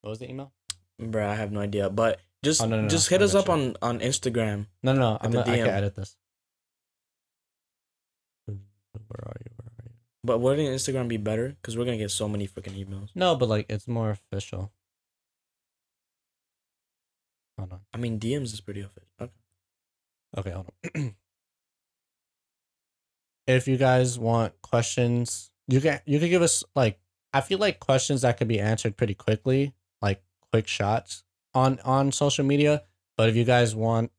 [0.00, 0.52] what was the email?
[1.00, 3.34] Bruh, I have no idea, but just Oh, no, no, no, just I hit us
[3.34, 4.66] up on on Instagram.
[4.82, 5.18] No, no, no.
[5.20, 5.70] I'm not, I can DM.
[5.70, 6.16] edit this.
[8.46, 8.56] Where
[9.22, 9.50] are you?
[9.56, 9.90] Where are you?
[10.24, 11.56] But wouldn't Instagram be better?
[11.60, 13.10] Because we're gonna get so many freaking emails.
[13.14, 14.72] No, but like it's more official.
[17.58, 17.80] Hold on.
[17.92, 19.08] I mean, DMs is pretty official.
[19.20, 19.32] Okay.
[20.36, 21.14] Okay, hold on.
[23.48, 27.00] if you guys want questions, you can you can give us like
[27.32, 31.24] I feel like questions that could be answered pretty quickly, like quick shots
[31.54, 32.82] on on social media.
[33.16, 34.10] But if you guys want,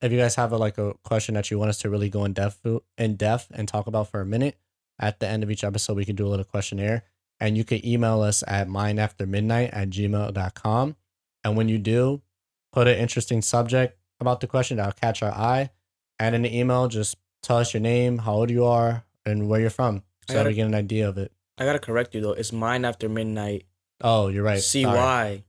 [0.00, 2.24] if you guys have a, like a question that you want us to really go
[2.24, 2.64] in depth
[2.96, 4.56] in depth and talk about for a minute,
[4.98, 7.04] at the end of each episode we can do a little questionnaire.
[7.40, 10.96] And you can email us at mindaftermidnight at gmail.com.
[11.42, 12.22] And when you do,
[12.72, 15.70] put an interesting subject about the question that'll catch our eye.
[16.18, 19.60] And in the email, just tell us your name, how old you are, and where
[19.60, 20.04] you're from.
[20.28, 21.32] So that we get an idea of it.
[21.58, 22.32] I gotta correct you though.
[22.32, 23.66] It's mine after midnight.
[24.02, 24.60] Oh, you're right.
[24.60, 25.44] C Sorry.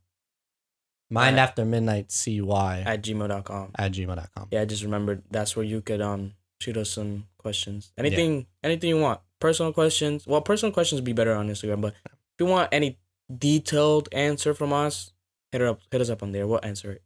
[1.10, 3.72] Mind At- after midnight cy at gmail.com.
[3.78, 4.48] at gmail.com.
[4.52, 7.92] Yeah, I just remembered that's where you could um shoot us some questions.
[7.98, 9.20] Anything anything you want.
[9.40, 10.26] Personal questions.
[10.26, 12.98] Well, personal questions be better on Instagram, but if you want any
[13.36, 15.12] detailed answer from us,
[15.52, 16.48] hit her up hit us up on there.
[16.48, 17.02] We'll answer it.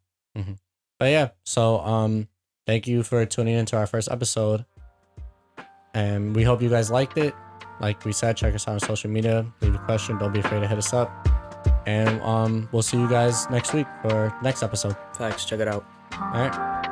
[0.99, 2.27] But yeah, so um
[2.65, 4.65] thank you for tuning into our first episode.
[5.93, 7.33] And we hope you guys liked it.
[7.81, 9.45] Like we said, check us out on social media.
[9.61, 10.17] Leave a question.
[10.17, 11.09] Don't be afraid to hit us up.
[11.85, 14.95] And um we'll see you guys next week for next episode.
[15.15, 15.45] Thanks.
[15.45, 15.85] check it out.
[16.13, 16.88] All right.